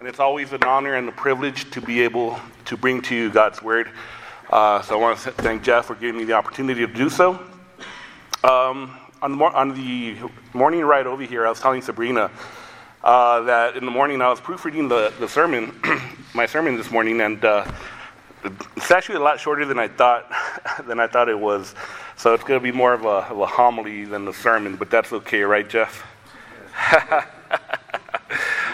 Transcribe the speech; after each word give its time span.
and 0.00 0.08
it's 0.08 0.18
always 0.18 0.50
an 0.54 0.64
honor 0.64 0.94
and 0.94 1.10
a 1.10 1.12
privilege 1.12 1.70
to 1.70 1.78
be 1.82 2.00
able 2.00 2.40
to 2.64 2.74
bring 2.74 3.02
to 3.02 3.14
you 3.14 3.30
God's 3.30 3.62
Word. 3.62 3.90
Uh, 4.48 4.80
so 4.80 4.94
I 4.94 4.98
want 4.98 5.18
to 5.18 5.30
thank 5.32 5.62
Jeff 5.62 5.84
for 5.84 5.94
giving 5.94 6.16
me 6.16 6.24
the 6.24 6.32
opportunity 6.32 6.86
to 6.86 6.92
do 6.92 7.10
so. 7.10 7.32
Um, 8.42 8.96
on, 9.20 9.32
the 9.32 9.36
mor- 9.36 9.54
on, 9.54 9.74
the 9.74 10.16
morning 10.54 10.80
ride 10.86 11.06
over 11.06 11.22
here, 11.22 11.46
I 11.46 11.50
was 11.50 11.60
telling 11.60 11.82
Sabrina 11.82 12.30
uh, 13.04 13.42
that 13.42 13.76
in 13.76 13.84
the 13.84 13.90
morning 13.90 14.22
I 14.22 14.30
was 14.30 14.40
proofreading 14.40 14.88
the, 14.88 15.12
the 15.20 15.28
sermon, 15.28 15.78
my 16.34 16.46
sermon 16.46 16.78
this 16.78 16.90
morning, 16.90 17.20
and 17.20 17.44
uh, 17.44 17.70
it's 18.78 18.90
actually 18.90 19.16
a 19.16 19.20
lot 19.20 19.38
shorter 19.38 19.66
than 19.66 19.78
I 19.78 19.88
thought 19.88 20.32
than 20.86 20.98
I 20.98 21.08
thought 21.08 21.28
it 21.28 21.38
was. 21.38 21.74
So 22.16 22.32
it's 22.32 22.44
going 22.44 22.58
to 22.58 22.64
be 22.64 22.72
more 22.72 22.94
of 22.94 23.04
a, 23.04 23.28
of 23.28 23.38
a 23.38 23.46
homily 23.46 24.06
than 24.06 24.26
a 24.26 24.32
sermon, 24.32 24.76
but 24.76 24.90
that's 24.90 25.12
okay, 25.12 25.42
right, 25.42 25.68
Jeff? 25.68 26.06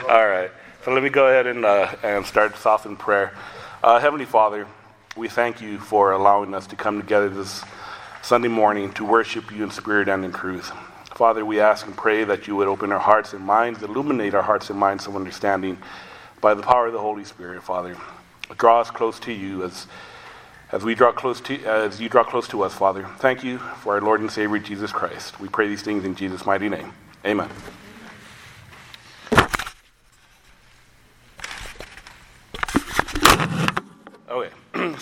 All 0.09 0.29
right. 0.29 0.53
So 0.87 0.93
let 0.93 1.03
me 1.03 1.09
go 1.09 1.27
ahead 1.27 1.49
and, 1.49 1.65
uh, 1.65 1.97
and 2.05 2.25
start 2.25 2.53
us 2.53 2.65
off 2.65 2.87
in 2.87 2.95
prayer. 2.95 3.33
Uh, 3.83 3.99
Heavenly 3.99 4.25
Father, 4.25 4.69
we 5.17 5.29
thank 5.29 5.61
you 5.61 5.81
for 5.81 6.13
allowing 6.13 6.55
us 6.55 6.69
to 6.69 6.77
come 6.77 7.01
together 7.01 7.29
this 7.29 7.65
Sunday 8.23 8.47
morning 8.47 8.93
to 8.93 9.05
worship 9.05 9.51
you 9.51 9.65
in 9.65 9.73
spirit 9.73 10.09
and 10.09 10.25
in 10.25 10.31
truth. 10.31 10.71
Father, 11.17 11.45
we 11.45 11.59
ask 11.59 11.85
and 11.87 11.97
pray 11.97 12.23
that 12.23 12.47
you 12.47 12.55
would 12.55 12.69
open 12.69 12.93
our 12.93 13.01
hearts 13.01 13.33
and 13.33 13.45
minds, 13.45 13.83
illuminate 13.83 14.33
our 14.33 14.43
hearts 14.43 14.71
and 14.71 14.79
minds 14.79 15.09
of 15.09 15.17
understanding 15.17 15.77
by 16.41 16.55
the 16.55 16.63
power 16.63 16.87
of 16.87 16.93
the 16.93 17.01
Holy 17.01 17.25
Spirit, 17.25 17.65
Father. 17.65 17.97
Draw 18.57 18.83
us 18.83 18.93
close 18.93 19.19
to 19.19 19.33
you 19.33 19.65
as, 19.65 19.89
as 20.71 20.85
we 20.85 20.95
draw 20.95 21.11
close 21.11 21.41
to 21.41 21.65
as 21.65 22.01
you 22.01 22.09
draw 22.09 22.23
close 22.23 22.47
to 22.47 22.63
us, 22.63 22.75
Father. 22.75 23.09
Thank 23.19 23.43
you 23.43 23.59
for 23.59 23.95
our 23.97 24.01
Lord 24.01 24.21
and 24.21 24.31
Savior 24.31 24.61
Jesus 24.61 24.93
Christ. 24.93 25.41
We 25.41 25.49
pray 25.49 25.67
these 25.67 25.83
things 25.83 26.05
in 26.05 26.15
Jesus' 26.15 26.47
mighty 26.47 26.69
name. 26.69 26.93
Amen. 27.25 27.51
Okay, 34.29 34.51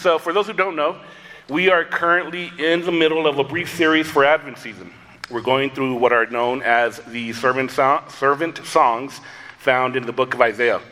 so 0.04 0.18
for 0.18 0.34
those 0.34 0.46
who 0.46 0.52
don't 0.52 0.76
know, 0.76 1.00
we 1.48 1.70
are 1.70 1.82
currently 1.82 2.52
in 2.58 2.82
the 2.84 2.92
middle 2.92 3.26
of 3.26 3.38
a 3.38 3.44
brief 3.44 3.74
series 3.74 4.06
for 4.06 4.22
Advent 4.22 4.58
season. 4.58 4.92
We're 5.30 5.40
going 5.40 5.70
through 5.70 5.94
what 5.94 6.12
are 6.12 6.26
known 6.26 6.60
as 6.60 6.98
the 7.06 7.32
servant, 7.32 7.70
so- 7.70 8.02
servant 8.10 8.58
songs 8.66 9.22
found 9.56 9.96
in 9.96 10.04
the 10.04 10.12
book 10.12 10.34
of 10.34 10.42
Isaiah. 10.42 10.82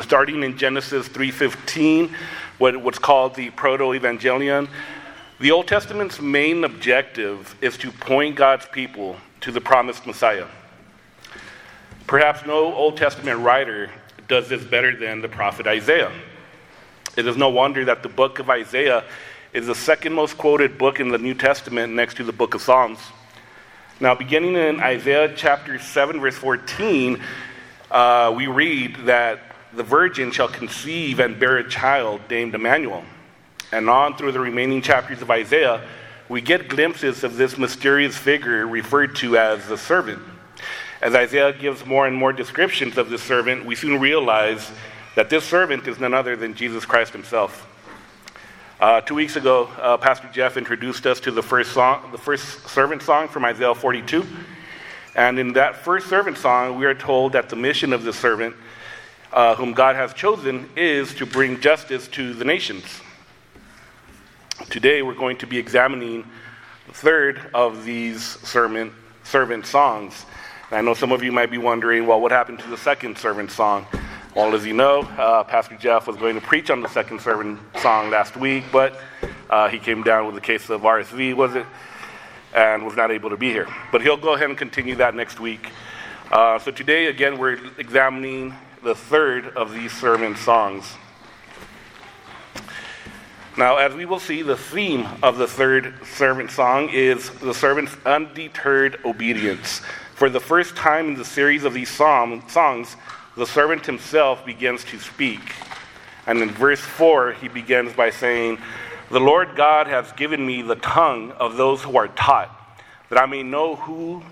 Starting 0.00 0.44
in 0.44 0.56
Genesis 0.56 1.08
3:15, 1.08 2.14
what, 2.58 2.76
what's 2.76 3.00
called 3.00 3.34
the 3.34 3.50
Proto-Evangelion, 3.50 4.68
the 5.40 5.50
Old 5.50 5.66
Testament's 5.66 6.20
main 6.20 6.62
objective 6.62 7.56
is 7.60 7.76
to 7.78 7.90
point 7.90 8.36
God's 8.36 8.66
people 8.66 9.16
to 9.40 9.50
the 9.50 9.60
promised 9.60 10.06
Messiah. 10.06 10.46
Perhaps 12.06 12.46
no 12.46 12.72
Old 12.72 12.96
Testament 12.96 13.40
writer 13.40 13.90
does 14.28 14.48
this 14.48 14.62
better 14.62 14.94
than 14.94 15.20
the 15.20 15.28
prophet 15.28 15.66
Isaiah. 15.66 16.12
It 17.18 17.26
is 17.26 17.36
no 17.36 17.48
wonder 17.48 17.84
that 17.86 18.04
the 18.04 18.08
book 18.08 18.38
of 18.38 18.48
Isaiah 18.48 19.02
is 19.52 19.66
the 19.66 19.74
second 19.74 20.12
most 20.12 20.38
quoted 20.38 20.78
book 20.78 21.00
in 21.00 21.08
the 21.08 21.18
New 21.18 21.34
Testament 21.34 21.92
next 21.92 22.16
to 22.18 22.22
the 22.22 22.32
book 22.32 22.54
of 22.54 22.62
Psalms. 22.62 23.00
Now, 23.98 24.14
beginning 24.14 24.54
in 24.54 24.78
Isaiah 24.78 25.34
chapter 25.34 25.80
7, 25.80 26.20
verse 26.20 26.36
14, 26.36 27.20
uh, 27.90 28.32
we 28.36 28.46
read 28.46 28.94
that 29.06 29.40
the 29.72 29.82
virgin 29.82 30.30
shall 30.30 30.46
conceive 30.46 31.18
and 31.18 31.40
bear 31.40 31.56
a 31.56 31.68
child 31.68 32.20
named 32.30 32.54
Emmanuel. 32.54 33.02
And 33.72 33.90
on 33.90 34.16
through 34.16 34.30
the 34.30 34.38
remaining 34.38 34.80
chapters 34.80 35.20
of 35.20 35.28
Isaiah, 35.28 35.82
we 36.28 36.40
get 36.40 36.68
glimpses 36.68 37.24
of 37.24 37.36
this 37.36 37.58
mysterious 37.58 38.16
figure 38.16 38.64
referred 38.64 39.16
to 39.16 39.36
as 39.36 39.66
the 39.66 39.76
servant. 39.76 40.22
As 41.02 41.16
Isaiah 41.16 41.52
gives 41.52 41.84
more 41.84 42.06
and 42.06 42.16
more 42.16 42.32
descriptions 42.32 42.96
of 42.96 43.10
this 43.10 43.24
servant, 43.24 43.66
we 43.66 43.74
soon 43.74 43.98
realize 43.98 44.70
that 45.18 45.28
this 45.28 45.42
servant 45.42 45.88
is 45.88 45.98
none 45.98 46.14
other 46.14 46.36
than 46.36 46.54
Jesus 46.54 46.84
Christ 46.84 47.12
himself. 47.12 47.66
Uh, 48.78 49.00
two 49.00 49.16
weeks 49.16 49.34
ago, 49.34 49.64
uh, 49.80 49.96
Pastor 49.96 50.28
Jeff 50.32 50.56
introduced 50.56 51.08
us 51.08 51.18
to 51.18 51.32
the 51.32 51.42
first 51.42 51.72
song, 51.72 52.12
the 52.12 52.18
first 52.18 52.68
servant 52.68 53.02
song 53.02 53.26
from 53.26 53.44
Isaiah 53.44 53.74
42. 53.74 54.24
And 55.16 55.40
in 55.40 55.54
that 55.54 55.74
first 55.74 56.06
servant 56.06 56.38
song, 56.38 56.78
we 56.78 56.86
are 56.86 56.94
told 56.94 57.32
that 57.32 57.48
the 57.48 57.56
mission 57.56 57.92
of 57.92 58.04
the 58.04 58.12
servant, 58.12 58.54
uh, 59.32 59.56
whom 59.56 59.72
God 59.72 59.96
has 59.96 60.14
chosen, 60.14 60.70
is 60.76 61.12
to 61.14 61.26
bring 61.26 61.58
justice 61.58 62.06
to 62.10 62.32
the 62.32 62.44
nations. 62.44 62.84
Today, 64.70 65.02
we're 65.02 65.14
going 65.14 65.38
to 65.38 65.48
be 65.48 65.58
examining 65.58 66.24
the 66.86 66.94
third 66.94 67.40
of 67.52 67.84
these 67.84 68.22
sermon, 68.22 68.94
servant 69.24 69.66
songs. 69.66 70.24
And 70.70 70.78
I 70.78 70.80
know 70.80 70.94
some 70.94 71.10
of 71.10 71.24
you 71.24 71.32
might 71.32 71.50
be 71.50 71.58
wondering, 71.58 72.06
well, 72.06 72.20
what 72.20 72.30
happened 72.30 72.60
to 72.60 72.68
the 72.68 72.78
second 72.78 73.18
servant 73.18 73.50
song? 73.50 73.84
Well, 74.36 74.54
as 74.54 74.66
you 74.66 74.74
know, 74.74 75.00
uh, 75.00 75.42
Pastor 75.44 75.74
Jeff 75.76 76.06
was 76.06 76.16
going 76.16 76.34
to 76.34 76.40
preach 76.42 76.68
on 76.70 76.82
the 76.82 76.88
second 76.88 77.20
servant 77.20 77.58
song 77.78 78.10
last 78.10 78.36
week, 78.36 78.64
but 78.70 79.00
uh, 79.48 79.68
he 79.68 79.78
came 79.78 80.02
down 80.02 80.26
with 80.26 80.36
a 80.36 80.40
case 80.40 80.68
of 80.68 80.82
RSV, 80.82 81.34
was 81.34 81.54
it? 81.54 81.64
And 82.54 82.84
was 82.84 82.94
not 82.94 83.10
able 83.10 83.30
to 83.30 83.38
be 83.38 83.48
here. 83.48 83.66
But 83.90 84.02
he'll 84.02 84.18
go 84.18 84.34
ahead 84.34 84.50
and 84.50 84.58
continue 84.58 84.96
that 84.96 85.14
next 85.14 85.40
week. 85.40 85.70
Uh, 86.30 86.58
so 86.58 86.70
today, 86.70 87.06
again, 87.06 87.38
we're 87.38 87.58
examining 87.78 88.54
the 88.84 88.94
third 88.94 89.46
of 89.56 89.72
these 89.72 89.92
sermon 89.92 90.36
songs. 90.36 90.84
Now, 93.56 93.78
as 93.78 93.94
we 93.94 94.04
will 94.04 94.20
see, 94.20 94.42
the 94.42 94.58
theme 94.58 95.06
of 95.22 95.38
the 95.38 95.48
third 95.48 95.94
servant 96.04 96.50
song 96.50 96.90
is 96.90 97.30
the 97.40 97.54
servant's 97.54 97.96
undeterred 98.04 99.00
obedience. 99.06 99.80
For 100.14 100.28
the 100.28 100.40
first 100.40 100.76
time 100.76 101.08
in 101.08 101.14
the 101.14 101.24
series 101.24 101.64
of 101.64 101.72
these 101.72 101.88
psalm, 101.88 102.42
songs, 102.48 102.96
the 103.38 103.46
servant 103.46 103.86
himself 103.86 104.44
begins 104.44 104.82
to 104.82 104.98
speak. 104.98 105.40
And 106.26 106.40
in 106.42 106.50
verse 106.50 106.80
4, 106.80 107.34
he 107.34 107.46
begins 107.46 107.92
by 107.92 108.10
saying, 108.10 108.58
The 109.10 109.20
Lord 109.20 109.54
God 109.54 109.86
has 109.86 110.10
given 110.12 110.44
me 110.44 110.60
the 110.60 110.74
tongue 110.74 111.30
of 111.32 111.56
those 111.56 111.84
who 111.84 111.96
are 111.96 112.08
taught, 112.08 112.50
that 113.08 113.18
I 113.18 113.26
may 113.26 113.44
know 113.44 113.76
who, 113.76 114.24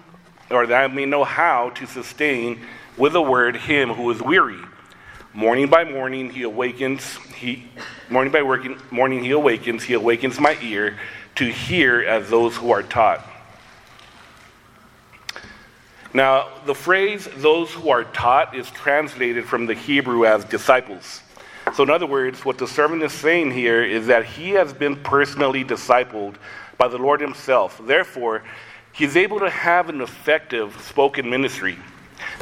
or 0.51 0.67
that 0.67 0.83
I 0.83 0.93
may 0.93 1.07
know 1.07 1.23
how 1.23 1.71
to 1.71 1.87
sustain 1.87 2.61
with 2.97 3.15
a 3.15 3.23
word 3.23 3.55
him 3.57 3.91
who 3.91 4.11
is 4.11 4.21
weary. 4.21 4.59
Morning 5.33 5.69
by 5.69 5.85
morning 5.85 6.31
he 6.31 6.43
awakens, 6.43 7.17
he 7.37 7.69
morning 8.11 8.33
by 8.33 8.43
working, 8.43 8.77
morning 8.91 9.23
he 9.23 9.31
awakens, 9.31 9.85
he 9.85 9.95
awakens 9.95 10.41
my 10.41 10.59
ear 10.63 10.99
to 11.37 11.45
hear 11.45 12.01
as 12.01 12.29
those 12.29 12.57
who 12.57 12.73
are 12.73 12.83
taught. 12.83 13.25
Now, 16.17 16.49
the 16.65 16.75
phrase 16.75 17.29
those 17.37 17.71
who 17.71 17.91
are 17.91 18.05
taught 18.05 18.57
is 18.57 18.71
translated 18.71 19.45
from 19.45 19.67
the 19.67 19.75
Hebrew 19.75 20.25
as 20.25 20.47
disciples. 20.47 21.21
So, 21.75 21.83
in 21.83 21.91
other 21.91 22.07
words, 22.07 22.43
what 22.43 22.57
the 22.57 22.67
servant 22.67 23.03
is 23.03 23.13
saying 23.13 23.51
here 23.51 23.85
is 23.85 24.07
that 24.07 24.25
he 24.25 24.53
has 24.53 24.73
been 24.73 24.97
personally 24.97 25.63
discipled 25.63 26.37
by 26.79 26.89
the 26.89 26.97
Lord 26.97 27.21
himself. 27.21 27.79
Therefore, 27.85 28.43
he's 28.95 29.15
able 29.15 29.41
to 29.41 29.51
have 29.51 29.91
an 29.91 30.01
effective 30.01 30.75
spoken 30.81 31.29
ministry. 31.29 31.77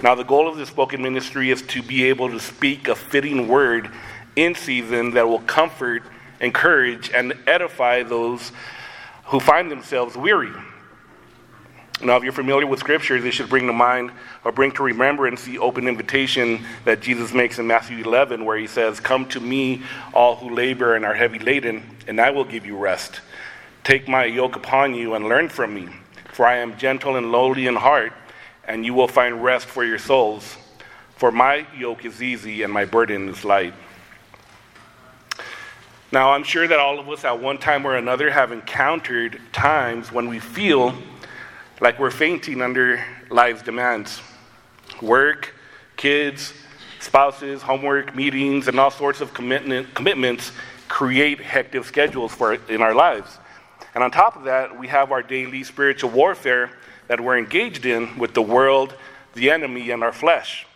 Now, 0.05 0.15
the 0.15 0.23
goal 0.23 0.47
of 0.49 0.57
the 0.57 0.67
spoken 0.67 1.03
ministry 1.03 1.51
is 1.51 1.63
to 1.63 1.83
be 1.83 2.05
able 2.05 2.29
to 2.29 2.39
speak 2.39 2.87
a 2.87 2.95
fitting 2.95 3.49
word 3.49 3.91
in 4.37 4.55
season 4.55 5.11
that 5.15 5.27
will 5.27 5.41
comfort, 5.41 6.05
encourage, 6.41 7.11
and 7.11 7.35
edify 7.49 8.05
those 8.05 8.53
who 9.25 9.41
find 9.41 9.69
themselves 9.69 10.17
weary. 10.17 10.53
Now, 12.03 12.17
if 12.17 12.25
you're 12.25 12.33
familiar 12.33 12.67
with 12.67 12.81
Scripture, 12.81 13.21
this 13.21 13.37
should 13.37 13.49
bring 13.49 13.67
to 13.69 13.73
mind 13.73 14.11
or 14.45 14.51
bring 14.51 14.73
to 14.73 14.83
remembrance 14.83 15.45
the 15.45 15.59
open 15.59 15.87
invitation 15.87 16.65
that 16.85 17.01
Jesus 17.01 17.33
makes 17.33 17.59
in 17.59 17.67
Matthew 17.69 17.99
11, 17.99 18.45
where 18.45 18.59
he 18.59 18.67
says, 18.67 18.99
Come 18.99 19.27
to 19.29 19.41
me, 19.41 19.83
all 20.13 20.35
who 20.37 20.51
labor 20.51 20.97
and 20.97 21.05
are 21.05 21.15
heavy 21.15 21.39
laden, 21.39 21.85
and 22.09 22.21
I 22.21 22.31
will 22.31 22.45
give 22.45 22.67
you 22.67 22.77
rest. 22.77 23.21
Take 23.85 24.09
my 24.09 24.25
yoke 24.25 24.57
upon 24.57 24.95
you 24.95 25.15
and 25.15 25.29
learn 25.29 25.49
from 25.49 25.73
me, 25.73 25.89
for 26.33 26.47
I 26.47 26.57
am 26.57 26.77
gentle 26.77 27.17
and 27.17 27.31
lowly 27.31 27.69
in 27.69 27.77
heart, 27.77 28.13
and 28.67 28.85
you 28.85 28.93
will 28.93 29.09
find 29.09 29.45
rest 29.45 29.67
for 29.67 29.85
your 29.85 29.99
souls. 29.99 30.57
For 31.17 31.31
my 31.31 31.65
yoke 31.79 32.05
is 32.05 32.23
easy 32.23 32.65
and 32.65 32.73
my 32.73 32.85
burden 32.87 33.29
is 33.29 33.45
light. 33.45 33.73
Now, 36.11 36.33
I'm 36.33 36.45
sure 36.45 36.67
that 36.67 36.79
all 36.79 36.99
of 36.99 37.09
us 37.09 37.25
at 37.25 37.41
one 37.41 37.59
time 37.59 37.87
or 37.87 37.97
another 37.97 38.31
have 38.31 38.53
encountered 38.53 39.41
times 39.53 40.13
when 40.13 40.29
we 40.29 40.39
feel 40.39 40.95
like 41.81 41.99
we're 41.99 42.11
fainting 42.11 42.63
under 42.63 43.05
life's 43.31 43.63
demands. 43.63 44.21
Work, 45.03 45.55
kids, 45.97 46.53
spouses, 47.01 47.63
homework, 47.63 48.15
meetings, 48.15 48.69
and 48.69 48.79
all 48.79 48.91
sorts 48.91 49.21
of 49.21 49.35
commitment, 49.35 49.95
commitments 49.95 50.53
create 50.89 51.41
hectic 51.41 51.85
schedules 51.85 52.33
for 52.33 52.55
in 52.55 52.81
our 52.81 52.95
lives. 52.95 53.39
And 53.95 54.03
on 54.03 54.11
top 54.11 54.37
of 54.37 54.45
that, 54.45 54.79
we 54.79 54.89
have 54.89 55.13
our 55.13 55.23
daily 55.23 55.65
spiritual 55.65 56.11
warfare 56.11 56.71
that 57.09 57.21
we're 57.21 57.39
engaged 57.39 57.87
in 57.87 58.19
with 58.19 58.35
the 58.35 58.43
world, 58.43 58.95
the 59.35 59.51
enemy, 59.51 59.91
and 59.91 60.03
our 60.03 60.13
flesh. 60.13 60.67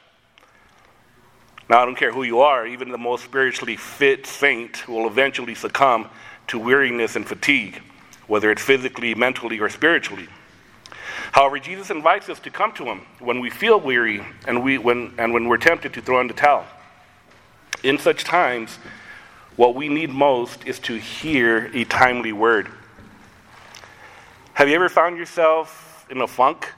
Now, 1.68 1.82
I 1.82 1.84
don't 1.84 1.96
care 1.96 2.12
who 2.12 2.22
you 2.22 2.40
are, 2.40 2.66
even 2.66 2.90
the 2.90 2.98
most 2.98 3.24
spiritually 3.24 3.76
fit 3.76 4.26
saint 4.26 4.88
will 4.88 5.06
eventually 5.06 5.54
succumb 5.54 6.08
to 6.48 6.58
weariness 6.58 7.16
and 7.16 7.26
fatigue, 7.26 7.82
whether 8.26 8.50
it's 8.50 8.62
physically, 8.62 9.14
mentally, 9.14 9.60
or 9.60 9.68
spiritually. 9.68 10.28
However, 11.32 11.58
Jesus 11.58 11.90
invites 11.90 12.28
us 12.28 12.40
to 12.40 12.50
come 12.50 12.72
to 12.72 12.84
him 12.84 13.02
when 13.18 13.40
we 13.40 13.50
feel 13.50 13.80
weary 13.80 14.24
and, 14.46 14.62
we, 14.62 14.78
when, 14.78 15.14
and 15.18 15.32
when 15.32 15.48
we're 15.48 15.58
tempted 15.58 15.94
to 15.94 16.02
throw 16.02 16.20
in 16.20 16.28
the 16.28 16.34
towel. 16.34 16.66
In 17.82 17.98
such 17.98 18.24
times, 18.24 18.78
what 19.56 19.74
we 19.74 19.88
need 19.88 20.10
most 20.10 20.66
is 20.66 20.78
to 20.80 20.94
hear 20.94 21.70
a 21.74 21.84
timely 21.84 22.32
word. 22.32 22.68
Have 24.54 24.68
you 24.68 24.74
ever 24.74 24.88
found 24.88 25.16
yourself 25.16 26.06
in 26.10 26.20
a 26.20 26.26
funk 26.26 26.72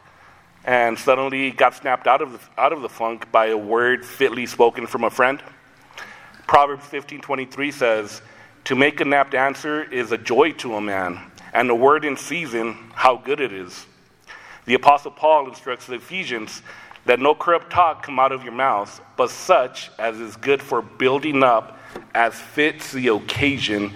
and 0.64 0.98
suddenly 0.98 1.50
got 1.50 1.74
snapped 1.74 2.06
out 2.06 2.20
of 2.20 2.32
the, 2.32 2.40
out 2.58 2.72
of 2.72 2.82
the 2.82 2.88
funk 2.88 3.30
by 3.32 3.46
a 3.46 3.56
word 3.56 4.04
fitly 4.04 4.46
spoken 4.46 4.86
from 4.86 5.04
a 5.04 5.10
friend? 5.10 5.42
Proverbs 6.46 6.84
15:23 6.86 7.70
says, 7.70 8.22
"To 8.64 8.74
make 8.74 9.00
an 9.00 9.12
apt 9.12 9.34
answer 9.34 9.84
is 9.84 10.12
a 10.12 10.18
joy 10.18 10.52
to 10.52 10.74
a 10.74 10.80
man, 10.80 11.20
and 11.52 11.70
a 11.70 11.74
word 11.74 12.04
in 12.04 12.16
season, 12.16 12.90
how 12.94 13.16
good 13.16 13.40
it 13.40 13.52
is." 13.52 13.86
The 14.70 14.76
apostle 14.76 15.10
Paul 15.10 15.48
instructs 15.48 15.88
the 15.88 15.96
Ephesians 15.96 16.62
that 17.04 17.18
no 17.18 17.34
corrupt 17.34 17.72
talk 17.72 18.04
come 18.04 18.20
out 18.20 18.30
of 18.30 18.44
your 18.44 18.52
mouths, 18.52 19.00
but 19.16 19.28
such 19.28 19.90
as 19.98 20.20
is 20.20 20.36
good 20.36 20.62
for 20.62 20.80
building 20.80 21.42
up 21.42 21.76
as 22.14 22.34
fits 22.36 22.92
the 22.92 23.08
occasion 23.08 23.92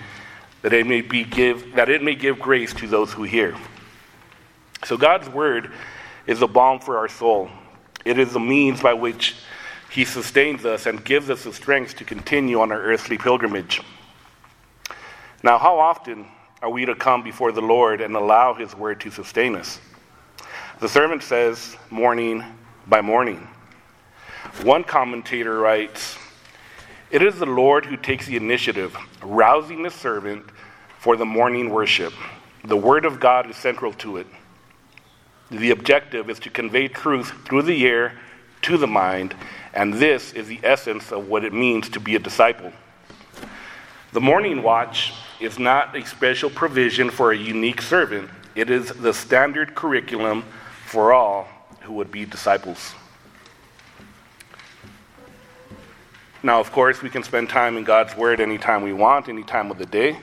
that 0.62 0.72
it 0.72 0.84
may 0.84 1.00
be 1.00 1.22
give 1.22 1.76
that 1.76 1.88
it 1.88 2.02
may 2.02 2.16
give 2.16 2.40
grace 2.40 2.74
to 2.74 2.88
those 2.88 3.12
who 3.12 3.22
hear. 3.22 3.54
So 4.84 4.96
God's 4.96 5.28
word 5.28 5.70
is 6.26 6.42
a 6.42 6.48
balm 6.48 6.80
for 6.80 6.98
our 6.98 7.06
soul. 7.06 7.50
It 8.04 8.18
is 8.18 8.32
the 8.32 8.40
means 8.40 8.82
by 8.82 8.94
which 8.94 9.36
he 9.90 10.04
sustains 10.04 10.64
us 10.64 10.86
and 10.86 11.04
gives 11.04 11.30
us 11.30 11.44
the 11.44 11.52
strength 11.52 11.98
to 11.98 12.04
continue 12.04 12.58
on 12.58 12.72
our 12.72 12.80
earthly 12.80 13.16
pilgrimage. 13.16 13.80
Now, 15.44 15.56
how 15.56 15.78
often 15.78 16.26
are 16.60 16.70
we 16.70 16.84
to 16.84 16.96
come 16.96 17.22
before 17.22 17.52
the 17.52 17.62
Lord 17.62 18.00
and 18.00 18.16
allow 18.16 18.54
his 18.54 18.74
word 18.74 19.00
to 19.02 19.12
sustain 19.12 19.54
us? 19.54 19.78
The 20.80 20.88
servant 20.88 21.22
says, 21.22 21.76
morning 21.88 22.42
by 22.88 23.00
morning. 23.00 23.46
One 24.64 24.82
commentator 24.82 25.56
writes, 25.60 26.18
It 27.12 27.22
is 27.22 27.38
the 27.38 27.46
Lord 27.46 27.86
who 27.86 27.96
takes 27.96 28.26
the 28.26 28.36
initiative, 28.36 28.96
rousing 29.22 29.84
the 29.84 29.90
servant 29.90 30.44
for 30.98 31.16
the 31.16 31.24
morning 31.24 31.70
worship. 31.70 32.12
The 32.64 32.76
Word 32.76 33.04
of 33.04 33.20
God 33.20 33.48
is 33.48 33.56
central 33.56 33.92
to 33.94 34.16
it. 34.16 34.26
The 35.48 35.70
objective 35.70 36.28
is 36.28 36.40
to 36.40 36.50
convey 36.50 36.88
truth 36.88 37.32
through 37.44 37.62
the 37.62 37.80
ear 37.82 38.18
to 38.62 38.76
the 38.76 38.88
mind, 38.88 39.36
and 39.74 39.94
this 39.94 40.32
is 40.32 40.48
the 40.48 40.60
essence 40.64 41.12
of 41.12 41.28
what 41.28 41.44
it 41.44 41.52
means 41.52 41.88
to 41.90 42.00
be 42.00 42.16
a 42.16 42.18
disciple. 42.18 42.72
The 44.12 44.20
morning 44.20 44.60
watch 44.60 45.12
is 45.38 45.56
not 45.56 45.96
a 45.96 46.04
special 46.04 46.50
provision 46.50 47.10
for 47.10 47.30
a 47.30 47.36
unique 47.36 47.80
servant, 47.80 48.28
it 48.56 48.70
is 48.70 48.88
the 48.88 49.14
standard 49.14 49.76
curriculum 49.76 50.44
for 50.94 51.12
all 51.12 51.48
who 51.80 51.92
would 51.92 52.12
be 52.12 52.24
disciples. 52.24 52.94
Now, 56.40 56.60
of 56.60 56.70
course, 56.70 57.02
we 57.02 57.10
can 57.10 57.24
spend 57.24 57.48
time 57.48 57.76
in 57.76 57.82
God's 57.82 58.16
Word 58.16 58.40
anytime 58.40 58.82
we 58.82 58.92
want, 58.92 59.28
any 59.28 59.42
time 59.42 59.72
of 59.72 59.78
the 59.78 59.86
day. 59.86 60.16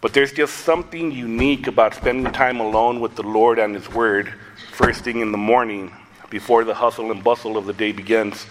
But 0.00 0.12
there's 0.12 0.32
just 0.32 0.58
something 0.58 1.10
unique 1.10 1.66
about 1.66 1.92
spending 1.92 2.32
time 2.32 2.60
alone 2.60 3.00
with 3.00 3.16
the 3.16 3.24
Lord 3.24 3.58
and 3.58 3.74
His 3.74 3.90
Word 3.90 4.32
first 4.70 5.02
thing 5.02 5.18
in 5.18 5.32
the 5.32 5.38
morning 5.38 5.90
before 6.30 6.62
the 6.62 6.74
hustle 6.74 7.10
and 7.10 7.24
bustle 7.24 7.56
of 7.56 7.66
the 7.66 7.72
day 7.72 7.90
begins. 7.90 8.46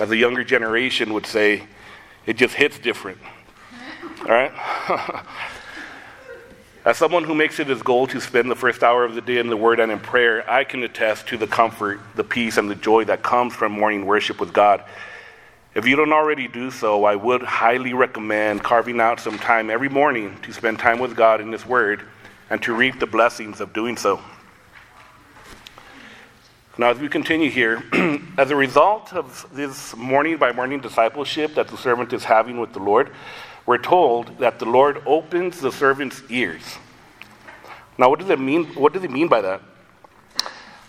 As 0.00 0.10
a 0.10 0.16
younger 0.16 0.44
generation 0.44 1.12
would 1.12 1.26
say, 1.26 1.64
it 2.24 2.38
just 2.38 2.54
hits 2.54 2.78
different. 2.78 3.18
All 4.20 4.28
right? 4.28 4.52
As 6.86 6.96
someone 6.96 7.24
who 7.24 7.34
makes 7.34 7.58
it 7.58 7.66
his 7.66 7.82
goal 7.82 8.06
to 8.06 8.20
spend 8.20 8.48
the 8.48 8.54
first 8.54 8.84
hour 8.84 9.04
of 9.04 9.16
the 9.16 9.20
day 9.20 9.38
in 9.38 9.48
the 9.48 9.56
Word 9.56 9.80
and 9.80 9.90
in 9.90 9.98
prayer, 9.98 10.48
I 10.48 10.62
can 10.62 10.84
attest 10.84 11.26
to 11.26 11.36
the 11.36 11.48
comfort, 11.48 11.98
the 12.14 12.22
peace, 12.22 12.58
and 12.58 12.70
the 12.70 12.76
joy 12.76 13.02
that 13.06 13.24
comes 13.24 13.56
from 13.56 13.72
morning 13.72 14.06
worship 14.06 14.38
with 14.38 14.52
God. 14.52 14.84
If 15.74 15.84
you 15.84 15.96
don't 15.96 16.12
already 16.12 16.46
do 16.46 16.70
so, 16.70 17.04
I 17.04 17.16
would 17.16 17.42
highly 17.42 17.92
recommend 17.92 18.62
carving 18.62 19.00
out 19.00 19.18
some 19.18 19.36
time 19.36 19.68
every 19.68 19.88
morning 19.88 20.38
to 20.42 20.52
spend 20.52 20.78
time 20.78 21.00
with 21.00 21.16
God 21.16 21.40
in 21.40 21.50
His 21.50 21.66
Word 21.66 22.04
and 22.50 22.62
to 22.62 22.72
reap 22.72 23.00
the 23.00 23.06
blessings 23.06 23.60
of 23.60 23.72
doing 23.72 23.96
so. 23.96 24.20
Now, 26.78 26.90
as 26.90 27.00
we 27.00 27.08
continue 27.08 27.50
here, 27.50 27.82
as 28.38 28.52
a 28.52 28.56
result 28.56 29.12
of 29.12 29.44
this 29.52 29.96
morning 29.96 30.36
by 30.36 30.52
morning 30.52 30.78
discipleship 30.78 31.56
that 31.56 31.66
the 31.66 31.76
servant 31.76 32.12
is 32.12 32.22
having 32.22 32.60
with 32.60 32.72
the 32.72 32.78
Lord, 32.78 33.10
we're 33.66 33.78
told 33.78 34.38
that 34.38 34.58
the 34.58 34.64
Lord 34.64 35.02
opens 35.04 35.60
the 35.60 35.72
servant's 35.72 36.22
ears. 36.30 36.62
Now, 37.98 38.08
what 38.08 38.20
does 38.20 38.30
it 38.30 38.38
mean? 38.38 38.66
What 38.74 38.92
does 38.92 39.02
he 39.02 39.08
mean 39.08 39.28
by 39.28 39.40
that? 39.40 39.60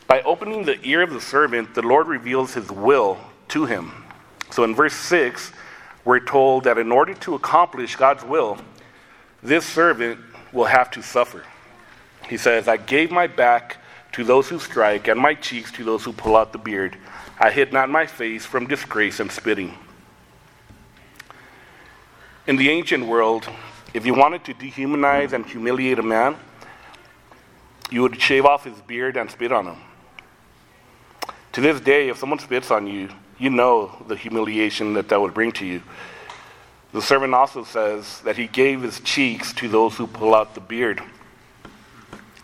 By 0.07 0.21
opening 0.21 0.63
the 0.63 0.79
ear 0.83 1.01
of 1.01 1.09
the 1.09 1.19
servant, 1.19 1.73
the 1.73 1.81
Lord 1.81 2.07
reveals 2.07 2.53
his 2.53 2.71
will 2.71 3.17
to 3.49 3.65
him. 3.65 3.91
So 4.51 4.63
in 4.63 4.75
verse 4.75 4.93
6, 4.93 5.51
we're 6.05 6.19
told 6.19 6.63
that 6.65 6.77
in 6.77 6.91
order 6.91 7.13
to 7.15 7.35
accomplish 7.35 7.95
God's 7.95 8.23
will, 8.23 8.57
this 9.43 9.65
servant 9.65 10.19
will 10.53 10.65
have 10.65 10.89
to 10.91 11.01
suffer. 11.01 11.43
He 12.29 12.37
says, 12.37 12.67
I 12.67 12.77
gave 12.77 13.11
my 13.11 13.27
back 13.27 13.77
to 14.13 14.23
those 14.23 14.47
who 14.47 14.59
strike, 14.59 15.07
and 15.07 15.19
my 15.19 15.33
cheeks 15.33 15.71
to 15.73 15.83
those 15.83 16.03
who 16.03 16.13
pull 16.13 16.37
out 16.37 16.51
the 16.51 16.57
beard. 16.57 16.97
I 17.39 17.51
hid 17.51 17.73
not 17.73 17.89
my 17.89 18.05
face 18.05 18.45
from 18.45 18.67
disgrace 18.67 19.19
and 19.19 19.31
spitting. 19.31 19.73
In 22.47 22.55
the 22.55 22.69
ancient 22.69 23.05
world, 23.05 23.45
if 23.93 24.05
you 24.05 24.13
wanted 24.13 24.45
to 24.45 24.53
dehumanize 24.53 25.33
and 25.33 25.45
humiliate 25.45 25.99
a 25.99 26.03
man, 26.03 26.37
you 27.91 28.01
would 28.01 28.21
shave 28.21 28.45
off 28.45 28.63
his 28.63 28.79
beard 28.83 29.17
and 29.17 29.29
spit 29.29 29.51
on 29.51 29.67
him. 29.67 29.75
To 31.51 31.61
this 31.61 31.81
day, 31.81 32.07
if 32.07 32.17
someone 32.17 32.39
spits 32.39 32.71
on 32.71 32.87
you, 32.87 33.09
you 33.37 33.49
know 33.49 34.01
the 34.07 34.15
humiliation 34.15 34.93
that 34.93 35.09
that 35.09 35.19
would 35.19 35.33
bring 35.33 35.51
to 35.53 35.65
you. 35.65 35.81
The 36.93 37.01
servant 37.01 37.33
also 37.33 37.65
says 37.65 38.21
that 38.21 38.37
he 38.37 38.47
gave 38.47 38.81
his 38.81 39.01
cheeks 39.01 39.51
to 39.55 39.67
those 39.67 39.97
who 39.97 40.07
pull 40.07 40.33
out 40.33 40.55
the 40.55 40.61
beard. 40.61 41.01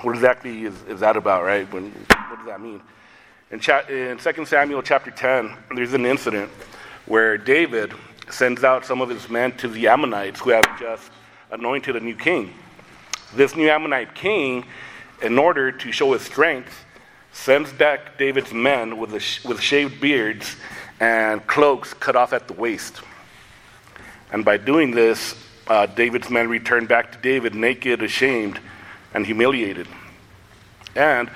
What 0.02 0.16
exactly 0.16 0.66
is, 0.66 0.74
is 0.84 1.00
that 1.00 1.16
about, 1.16 1.46
right? 1.46 1.72
When, 1.72 1.92
what 1.92 2.38
does 2.40 2.48
that 2.48 2.60
mean? 2.60 2.82
In, 3.52 3.62
cha- 3.62 3.88
in 3.88 4.18
2 4.18 4.46
Samuel 4.46 4.82
chapter 4.82 5.12
10, 5.12 5.56
there's 5.76 5.94
an 5.94 6.06
incident 6.06 6.52
where 7.06 7.38
David 7.38 7.94
sends 8.30 8.64
out 8.64 8.86
some 8.86 9.02
of 9.02 9.10
his 9.10 9.30
men 9.30 9.52
to 9.58 9.68
the 9.68 9.88
Ammonites 9.88 10.40
who 10.40 10.52
have 10.52 10.80
just 10.80 11.12
anointed 11.52 11.96
a 11.96 12.00
new 12.00 12.16
king. 12.16 12.54
This 13.36 13.56
new 13.56 13.70
Ammonite 13.70 14.16
king, 14.16 14.66
in 15.22 15.38
order 15.38 15.72
to 15.72 15.92
show 15.92 16.14
his 16.14 16.22
strength, 16.22 16.86
sends 17.32 17.72
back 17.74 18.18
David's 18.18 18.54
men 18.54 18.98
with, 18.98 19.20
sh- 19.22 19.44
with 19.44 19.60
shaved 19.60 20.00
beards 20.00 20.56
and 21.00 21.46
cloaks 21.48 21.94
cut 21.94 22.16
off 22.16 22.34
at 22.34 22.48
the 22.48 22.54
waist. 22.54 23.02
And 24.32 24.46
by 24.46 24.58
doing 24.58 24.92
this, 24.92 25.36
uh, 25.68 25.86
David's 25.86 26.30
men 26.30 26.48
return 26.48 26.86
back 26.86 27.12
to 27.12 27.18
David 27.18 27.56
naked, 27.56 28.02
ashamed, 28.02 28.60
and 29.14 29.26
humiliated. 29.26 29.88
And 30.96 31.30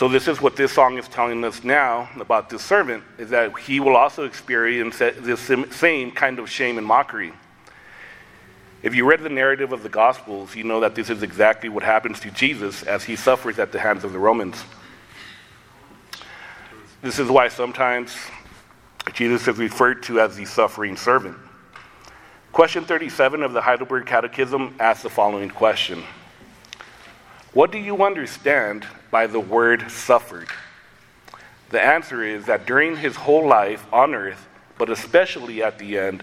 so 0.00 0.08
this 0.08 0.28
is 0.28 0.40
what 0.40 0.56
this 0.56 0.72
song 0.72 0.96
is 0.96 1.06
telling 1.08 1.44
us 1.44 1.62
now 1.62 2.08
about 2.18 2.48
this 2.48 2.62
servant 2.62 3.04
is 3.18 3.28
that 3.28 3.54
he 3.58 3.80
will 3.80 3.96
also 3.96 4.24
experience 4.24 4.96
this 4.96 5.50
same 5.72 6.10
kind 6.10 6.38
of 6.38 6.48
shame 6.48 6.78
and 6.78 6.86
mockery. 6.86 7.34
If 8.82 8.94
you 8.94 9.04
read 9.04 9.20
the 9.20 9.28
narrative 9.28 9.74
of 9.74 9.82
the 9.82 9.90
Gospels, 9.90 10.56
you 10.56 10.64
know 10.64 10.80
that 10.80 10.94
this 10.94 11.10
is 11.10 11.22
exactly 11.22 11.68
what 11.68 11.82
happens 11.82 12.18
to 12.20 12.30
Jesus 12.30 12.82
as 12.84 13.04
he 13.04 13.14
suffers 13.14 13.58
at 13.58 13.72
the 13.72 13.78
hands 13.78 14.02
of 14.02 14.14
the 14.14 14.18
Romans. 14.18 14.64
This 17.02 17.18
is 17.18 17.28
why 17.28 17.48
sometimes 17.48 18.16
Jesus 19.12 19.46
is 19.48 19.58
referred 19.58 20.02
to 20.04 20.18
as 20.18 20.34
the 20.34 20.46
suffering 20.46 20.96
servant. 20.96 21.36
Question 22.52 22.86
37 22.86 23.42
of 23.42 23.52
the 23.52 23.60
Heidelberg 23.60 24.06
Catechism 24.06 24.76
asks 24.80 25.02
the 25.02 25.10
following 25.10 25.50
question 25.50 26.02
What 27.52 27.72
do 27.72 27.78
you 27.78 28.04
understand 28.04 28.86
by 29.10 29.26
the 29.26 29.40
word 29.40 29.90
suffered? 29.90 30.48
The 31.70 31.80
answer 31.80 32.22
is 32.22 32.46
that 32.46 32.64
during 32.64 32.96
his 32.96 33.16
whole 33.16 33.44
life 33.44 33.84
on 33.92 34.14
earth, 34.14 34.46
but 34.78 34.88
especially 34.88 35.60
at 35.60 35.76
the 35.76 35.98
end, 35.98 36.22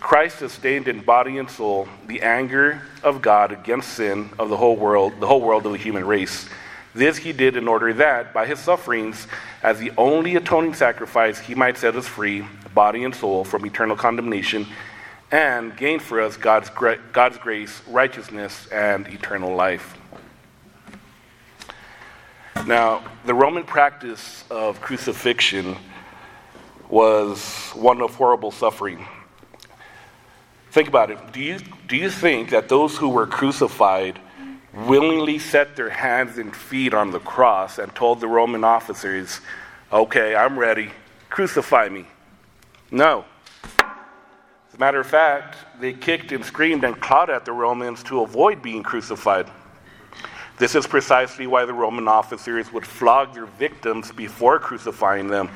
Christ 0.00 0.38
sustained 0.38 0.88
in 0.88 1.00
body 1.00 1.36
and 1.36 1.50
soul 1.50 1.86
the 2.06 2.22
anger 2.22 2.80
of 3.02 3.20
God 3.20 3.52
against 3.52 3.90
sin 3.90 4.30
of 4.38 4.48
the 4.48 4.56
whole 4.56 4.76
world, 4.76 5.20
the 5.20 5.26
whole 5.26 5.42
world 5.42 5.66
of 5.66 5.72
the 5.72 5.78
human 5.78 6.06
race. 6.06 6.48
This 6.94 7.18
he 7.18 7.32
did 7.32 7.54
in 7.56 7.68
order 7.68 7.92
that, 7.92 8.32
by 8.32 8.46
his 8.46 8.58
sufferings, 8.58 9.26
as 9.62 9.78
the 9.78 9.92
only 9.98 10.36
atoning 10.36 10.72
sacrifice, 10.72 11.38
he 11.38 11.54
might 11.54 11.76
set 11.76 11.94
us 11.94 12.06
free, 12.06 12.46
body 12.72 13.04
and 13.04 13.14
soul, 13.14 13.44
from 13.44 13.66
eternal 13.66 13.96
condemnation, 13.96 14.66
and 15.30 15.76
gain 15.76 15.98
for 15.98 16.22
us 16.22 16.38
God's, 16.38 16.70
God's 17.12 17.36
grace, 17.36 17.82
righteousness, 17.86 18.66
and 18.68 19.06
eternal 19.08 19.54
life. 19.54 19.94
Now, 22.68 23.02
the 23.24 23.32
Roman 23.32 23.64
practice 23.64 24.44
of 24.50 24.78
crucifixion 24.82 25.74
was 26.90 27.70
one 27.70 28.02
of 28.02 28.14
horrible 28.14 28.50
suffering. 28.50 29.06
Think 30.72 30.86
about 30.86 31.10
it. 31.10 31.32
Do 31.32 31.40
you, 31.40 31.60
do 31.86 31.96
you 31.96 32.10
think 32.10 32.50
that 32.50 32.68
those 32.68 32.94
who 32.94 33.08
were 33.08 33.26
crucified 33.26 34.20
willingly 34.86 35.38
set 35.38 35.76
their 35.76 35.88
hands 35.88 36.36
and 36.36 36.54
feet 36.54 36.92
on 36.92 37.10
the 37.10 37.20
cross 37.20 37.78
and 37.78 37.94
told 37.94 38.20
the 38.20 38.28
Roman 38.28 38.64
officers, 38.64 39.40
Okay, 39.90 40.36
I'm 40.36 40.58
ready, 40.58 40.90
crucify 41.30 41.88
me. 41.88 42.04
No. 42.90 43.24
As 43.78 44.74
a 44.74 44.78
matter 44.78 45.00
of 45.00 45.06
fact, 45.06 45.56
they 45.80 45.94
kicked 45.94 46.32
and 46.32 46.44
screamed 46.44 46.84
and 46.84 47.00
clawed 47.00 47.30
at 47.30 47.46
the 47.46 47.52
Romans 47.52 48.02
to 48.02 48.20
avoid 48.20 48.60
being 48.60 48.82
crucified. 48.82 49.50
This 50.58 50.74
is 50.74 50.86
precisely 50.86 51.46
why 51.46 51.64
the 51.64 51.72
Roman 51.72 52.08
officers 52.08 52.72
would 52.72 52.84
flog 52.84 53.34
their 53.34 53.46
victims 53.46 54.10
before 54.10 54.58
crucifying 54.58 55.28
them. 55.28 55.50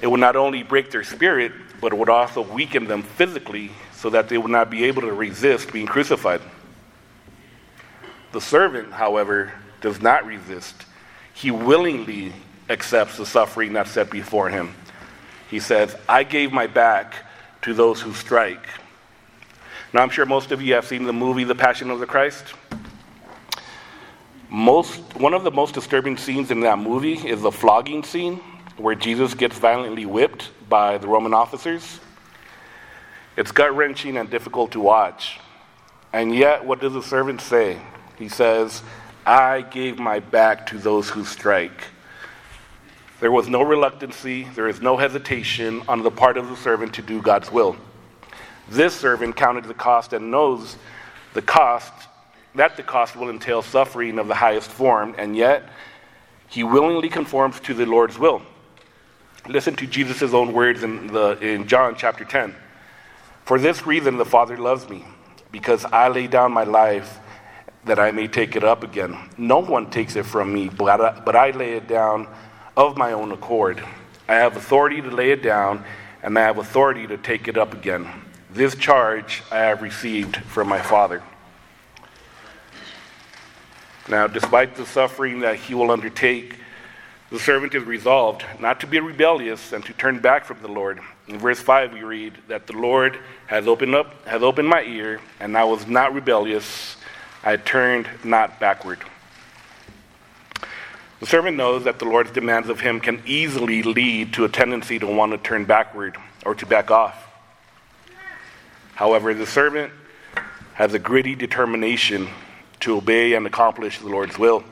It 0.00 0.06
would 0.06 0.20
not 0.20 0.36
only 0.36 0.62
break 0.62 0.90
their 0.90 1.04
spirit, 1.04 1.52
but 1.80 1.92
it 1.92 1.96
would 1.96 2.08
also 2.08 2.42
weaken 2.42 2.86
them 2.86 3.02
physically 3.02 3.70
so 3.92 4.10
that 4.10 4.28
they 4.28 4.38
would 4.38 4.50
not 4.50 4.70
be 4.70 4.84
able 4.84 5.02
to 5.02 5.12
resist 5.12 5.72
being 5.72 5.86
crucified. 5.86 6.40
The 8.32 8.40
servant, 8.40 8.92
however, 8.92 9.52
does 9.80 10.00
not 10.00 10.24
resist. 10.24 10.86
He 11.34 11.50
willingly 11.50 12.32
accepts 12.68 13.16
the 13.16 13.26
suffering 13.26 13.72
that's 13.72 13.90
set 13.90 14.10
before 14.10 14.48
him. 14.48 14.74
He 15.48 15.58
says, 15.58 15.96
I 16.08 16.22
gave 16.22 16.52
my 16.52 16.68
back 16.68 17.14
to 17.62 17.74
those 17.74 18.00
who 18.00 18.14
strike. 18.14 18.68
Now, 19.92 20.02
I'm 20.02 20.10
sure 20.10 20.24
most 20.24 20.52
of 20.52 20.62
you 20.62 20.74
have 20.74 20.86
seen 20.86 21.04
the 21.04 21.12
movie 21.12 21.42
The 21.42 21.56
Passion 21.56 21.90
of 21.90 21.98
the 21.98 22.06
Christ. 22.06 22.54
Most, 24.50 25.00
one 25.14 25.32
of 25.32 25.44
the 25.44 25.50
most 25.52 25.74
disturbing 25.74 26.16
scenes 26.16 26.50
in 26.50 26.60
that 26.60 26.78
movie 26.78 27.14
is 27.14 27.40
the 27.42 27.52
flogging 27.52 28.02
scene 28.02 28.40
where 28.76 28.96
Jesus 28.96 29.32
gets 29.32 29.56
violently 29.56 30.06
whipped 30.06 30.50
by 30.68 30.98
the 30.98 31.06
Roman 31.06 31.32
officers. 31.32 32.00
It's 33.36 33.52
gut 33.52 33.76
wrenching 33.76 34.16
and 34.16 34.28
difficult 34.28 34.72
to 34.72 34.80
watch. 34.80 35.38
And 36.12 36.34
yet, 36.34 36.64
what 36.64 36.80
does 36.80 36.94
the 36.94 37.02
servant 37.02 37.40
say? 37.40 37.78
He 38.18 38.28
says, 38.28 38.82
I 39.24 39.60
gave 39.60 40.00
my 40.00 40.18
back 40.18 40.66
to 40.66 40.78
those 40.78 41.08
who 41.08 41.24
strike. 41.24 41.84
There 43.20 43.30
was 43.30 43.48
no 43.48 43.62
reluctancy, 43.62 44.48
there 44.56 44.66
is 44.66 44.80
no 44.80 44.96
hesitation 44.96 45.82
on 45.86 46.02
the 46.02 46.10
part 46.10 46.36
of 46.36 46.48
the 46.48 46.56
servant 46.56 46.94
to 46.94 47.02
do 47.02 47.22
God's 47.22 47.52
will. 47.52 47.76
This 48.68 48.94
servant 48.94 49.36
counted 49.36 49.64
the 49.64 49.74
cost 49.74 50.12
and 50.12 50.32
knows 50.32 50.76
the 51.34 51.42
cost 51.42 52.08
that 52.54 52.76
the 52.76 52.82
cost 52.82 53.16
will 53.16 53.30
entail 53.30 53.62
suffering 53.62 54.18
of 54.18 54.28
the 54.28 54.34
highest 54.34 54.70
form, 54.70 55.14
and 55.18 55.36
yet 55.36 55.68
he 56.48 56.64
willingly 56.64 57.08
conforms 57.08 57.60
to 57.60 57.74
the 57.74 57.86
Lord's 57.86 58.18
will. 58.18 58.42
Listen 59.48 59.74
to 59.76 59.86
Jesus' 59.86 60.34
own 60.34 60.52
words 60.52 60.82
in, 60.82 61.06
the, 61.08 61.38
in 61.40 61.66
John 61.66 61.94
chapter 61.96 62.24
10. 62.24 62.54
For 63.44 63.58
this 63.58 63.86
reason 63.86 64.16
the 64.16 64.24
Father 64.24 64.56
loves 64.56 64.88
me, 64.88 65.04
because 65.52 65.84
I 65.84 66.08
lay 66.08 66.26
down 66.26 66.52
my 66.52 66.64
life 66.64 67.18
that 67.84 67.98
I 67.98 68.10
may 68.10 68.28
take 68.28 68.56
it 68.56 68.64
up 68.64 68.84
again. 68.84 69.16
No 69.38 69.58
one 69.60 69.90
takes 69.90 70.16
it 70.16 70.26
from 70.26 70.52
me, 70.52 70.68
but 70.68 71.00
I, 71.00 71.20
but 71.20 71.34
I 71.34 71.50
lay 71.50 71.72
it 71.74 71.88
down 71.88 72.28
of 72.76 72.96
my 72.96 73.12
own 73.12 73.32
accord. 73.32 73.82
I 74.28 74.34
have 74.34 74.56
authority 74.56 75.00
to 75.00 75.10
lay 75.10 75.30
it 75.30 75.42
down, 75.42 75.84
and 76.22 76.38
I 76.38 76.42
have 76.42 76.58
authority 76.58 77.06
to 77.06 77.16
take 77.16 77.48
it 77.48 77.56
up 77.56 77.72
again. 77.72 78.08
This 78.50 78.74
charge 78.74 79.42
I 79.50 79.58
have 79.58 79.82
received 79.82 80.36
from 80.36 80.68
my 80.68 80.80
Father. 80.80 81.22
Now, 84.10 84.26
despite 84.26 84.74
the 84.74 84.86
suffering 84.86 85.38
that 85.40 85.54
he 85.54 85.72
will 85.72 85.92
undertake, 85.92 86.56
the 87.30 87.38
servant 87.38 87.76
is 87.76 87.84
resolved 87.84 88.44
not 88.58 88.80
to 88.80 88.88
be 88.88 88.98
rebellious 88.98 89.72
and 89.72 89.84
to 89.84 89.92
turn 89.92 90.18
back 90.18 90.44
from 90.44 90.60
the 90.62 90.68
Lord. 90.68 90.98
In 91.28 91.38
verse 91.38 91.60
5, 91.60 91.92
we 91.92 92.02
read 92.02 92.36
that 92.48 92.66
the 92.66 92.72
Lord 92.72 93.20
has 93.46 93.68
opened 93.68 93.94
up, 93.94 94.26
has 94.26 94.42
opened 94.42 94.66
my 94.66 94.82
ear, 94.82 95.20
and 95.38 95.56
I 95.56 95.62
was 95.62 95.86
not 95.86 96.12
rebellious. 96.12 96.96
I 97.44 97.56
turned 97.56 98.08
not 98.24 98.58
backward. 98.58 98.98
The 101.20 101.26
servant 101.26 101.56
knows 101.56 101.84
that 101.84 102.00
the 102.00 102.04
Lord's 102.04 102.32
demands 102.32 102.68
of 102.68 102.80
him 102.80 102.98
can 102.98 103.22
easily 103.26 103.84
lead 103.84 104.32
to 104.34 104.44
a 104.44 104.48
tendency 104.48 104.98
to 104.98 105.06
want 105.06 105.30
to 105.30 105.38
turn 105.38 105.66
backward 105.66 106.16
or 106.44 106.56
to 106.56 106.66
back 106.66 106.90
off. 106.90 107.28
However, 108.96 109.34
the 109.34 109.46
servant 109.46 109.92
has 110.74 110.94
a 110.94 110.98
gritty 110.98 111.36
determination 111.36 112.28
to 112.80 112.96
obey 112.96 113.34
and 113.34 113.46
accomplish 113.46 113.98
the 113.98 114.08
Lord's 114.08 114.38
will. 114.38 114.64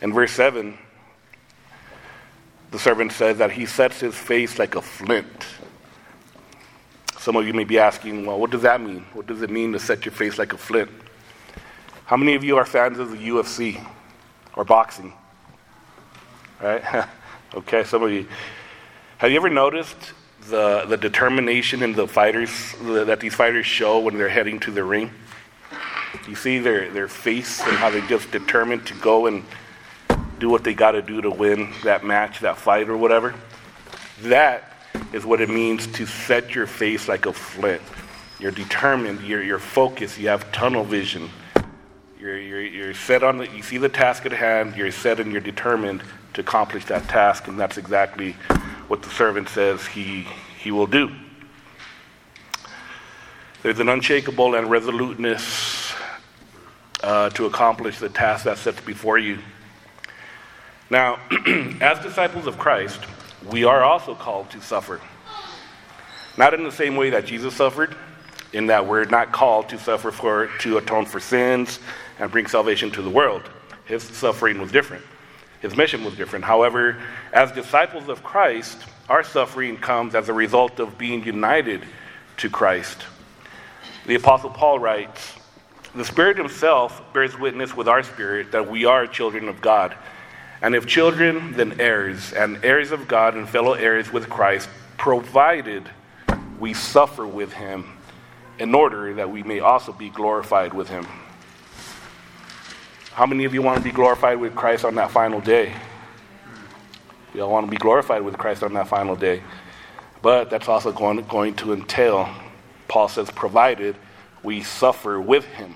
In 0.00 0.12
verse 0.12 0.32
7, 0.32 0.78
the 2.70 2.78
servant 2.78 3.12
says 3.12 3.38
that 3.38 3.52
he 3.52 3.66
sets 3.66 4.00
his 4.00 4.14
face 4.14 4.58
like 4.58 4.74
a 4.74 4.82
flint. 4.82 5.46
Some 7.18 7.36
of 7.36 7.46
you 7.46 7.52
may 7.52 7.64
be 7.64 7.78
asking, 7.78 8.24
well, 8.24 8.38
what 8.38 8.50
does 8.50 8.62
that 8.62 8.80
mean? 8.80 9.04
What 9.12 9.26
does 9.26 9.42
it 9.42 9.50
mean 9.50 9.72
to 9.72 9.78
set 9.78 10.04
your 10.04 10.12
face 10.12 10.38
like 10.38 10.52
a 10.52 10.56
flint? 10.56 10.90
How 12.06 12.16
many 12.16 12.34
of 12.34 12.42
you 12.42 12.56
are 12.56 12.64
fans 12.64 12.98
of 12.98 13.10
the 13.10 13.18
UFC 13.18 13.84
or 14.54 14.64
boxing? 14.64 15.12
Right? 16.62 17.06
okay, 17.54 17.84
some 17.84 18.02
of 18.02 18.10
you. 18.10 18.26
Have 19.18 19.30
you 19.30 19.36
ever 19.36 19.50
noticed 19.50 20.12
the, 20.48 20.86
the 20.86 20.96
determination 20.96 21.82
in 21.82 21.92
the 21.92 22.08
fighters 22.08 22.74
that 22.80 23.20
these 23.20 23.34
fighters 23.34 23.66
show 23.66 24.00
when 24.00 24.16
they're 24.16 24.28
heading 24.28 24.58
to 24.60 24.70
the 24.70 24.82
ring? 24.82 25.10
You 26.28 26.34
see 26.34 26.58
their, 26.58 26.90
their 26.90 27.08
face 27.08 27.60
and 27.60 27.76
how 27.76 27.90
they 27.90 28.00
just 28.02 28.30
determined 28.30 28.86
to 28.86 28.94
go 28.94 29.26
and 29.26 29.44
do 30.38 30.48
what 30.48 30.64
they 30.64 30.74
got 30.74 30.92
to 30.92 31.02
do 31.02 31.20
to 31.20 31.30
win 31.30 31.72
that 31.84 32.04
match, 32.04 32.40
that 32.40 32.56
fight, 32.56 32.88
or 32.88 32.96
whatever. 32.96 33.34
That 34.22 34.72
is 35.12 35.24
what 35.24 35.40
it 35.40 35.48
means 35.48 35.86
to 35.88 36.06
set 36.06 36.54
your 36.54 36.66
face 36.66 37.08
like 37.08 37.26
a 37.26 37.32
flint. 37.32 37.82
You're 38.38 38.50
determined, 38.50 39.20
you're, 39.22 39.42
you're 39.42 39.58
focused, 39.58 40.18
you 40.18 40.28
have 40.28 40.50
tunnel 40.50 40.82
vision. 40.82 41.30
You're, 42.18 42.38
you're, 42.38 42.62
you're 42.62 42.94
set 42.94 43.22
on 43.22 43.38
the, 43.38 43.48
you 43.50 43.62
see 43.62 43.78
the 43.78 43.88
task 43.88 44.26
at 44.26 44.32
hand, 44.32 44.76
you're 44.76 44.90
set 44.90 45.20
and 45.20 45.30
you're 45.30 45.40
determined 45.40 46.02
to 46.34 46.40
accomplish 46.40 46.84
that 46.86 47.08
task, 47.08 47.48
and 47.48 47.58
that's 47.58 47.76
exactly 47.76 48.32
what 48.88 49.02
the 49.02 49.10
servant 49.10 49.48
says 49.48 49.86
he, 49.86 50.26
he 50.58 50.70
will 50.70 50.86
do. 50.86 51.10
There's 53.62 53.78
an 53.78 53.88
unshakable 53.88 54.54
and 54.54 54.70
resoluteness 54.70 55.79
uh, 57.02 57.30
to 57.30 57.46
accomplish 57.46 57.98
the 57.98 58.08
task 58.08 58.44
that 58.44 58.58
sets 58.58 58.80
before 58.80 59.18
you. 59.18 59.38
Now, 60.90 61.18
as 61.80 61.98
disciples 62.00 62.46
of 62.46 62.58
Christ, 62.58 63.00
we 63.50 63.64
are 63.64 63.82
also 63.82 64.14
called 64.14 64.50
to 64.50 64.60
suffer. 64.60 65.00
Not 66.36 66.54
in 66.54 66.64
the 66.64 66.72
same 66.72 66.96
way 66.96 67.10
that 67.10 67.26
Jesus 67.26 67.54
suffered, 67.54 67.94
in 68.52 68.66
that 68.66 68.86
we're 68.86 69.04
not 69.04 69.32
called 69.32 69.68
to 69.68 69.78
suffer 69.78 70.10
for 70.10 70.48
to 70.60 70.78
atone 70.78 71.06
for 71.06 71.20
sins 71.20 71.78
and 72.18 72.30
bring 72.30 72.46
salvation 72.46 72.90
to 72.92 73.02
the 73.02 73.10
world. 73.10 73.42
His 73.84 74.02
suffering 74.02 74.60
was 74.60 74.72
different. 74.72 75.04
His 75.60 75.76
mission 75.76 76.04
was 76.04 76.16
different. 76.16 76.44
However, 76.44 77.00
as 77.32 77.52
disciples 77.52 78.08
of 78.08 78.22
Christ, 78.22 78.78
our 79.08 79.22
suffering 79.22 79.76
comes 79.76 80.14
as 80.14 80.28
a 80.28 80.32
result 80.32 80.80
of 80.80 80.96
being 80.96 81.24
united 81.24 81.82
to 82.38 82.48
Christ. 82.48 82.98
The 84.06 84.14
Apostle 84.14 84.50
Paul 84.50 84.78
writes, 84.78 85.34
the 85.94 86.04
Spirit 86.04 86.36
Himself 86.36 87.02
bears 87.12 87.38
witness 87.38 87.76
with 87.76 87.88
our 87.88 88.02
spirit 88.02 88.52
that 88.52 88.70
we 88.70 88.84
are 88.84 89.06
children 89.06 89.48
of 89.48 89.60
God. 89.60 89.94
And 90.62 90.74
if 90.74 90.86
children, 90.86 91.52
then 91.52 91.80
heirs, 91.80 92.32
and 92.32 92.64
heirs 92.64 92.92
of 92.92 93.08
God 93.08 93.34
and 93.34 93.48
fellow 93.48 93.72
heirs 93.72 94.12
with 94.12 94.28
Christ, 94.28 94.68
provided 94.98 95.88
we 96.58 96.74
suffer 96.74 97.26
with 97.26 97.52
Him 97.52 97.96
in 98.58 98.74
order 98.74 99.14
that 99.14 99.30
we 99.30 99.42
may 99.42 99.60
also 99.60 99.92
be 99.92 100.10
glorified 100.10 100.74
with 100.74 100.88
Him. 100.88 101.06
How 103.12 103.26
many 103.26 103.44
of 103.44 103.54
you 103.54 103.62
want 103.62 103.78
to 103.78 103.82
be 103.82 103.90
glorified 103.90 104.38
with 104.38 104.54
Christ 104.54 104.84
on 104.84 104.94
that 104.96 105.10
final 105.10 105.40
day? 105.40 105.72
We 107.34 107.40
all 107.40 107.50
want 107.50 107.66
to 107.66 107.70
be 107.70 107.76
glorified 107.76 108.22
with 108.22 108.36
Christ 108.36 108.62
on 108.62 108.74
that 108.74 108.88
final 108.88 109.16
day. 109.16 109.42
But 110.22 110.50
that's 110.50 110.68
also 110.68 110.92
going, 110.92 111.22
going 111.22 111.54
to 111.56 111.72
entail, 111.72 112.28
Paul 112.88 113.08
says, 113.08 113.30
provided 113.30 113.96
we 114.42 114.62
suffer 114.62 115.20
with 115.20 115.44
him 115.44 115.74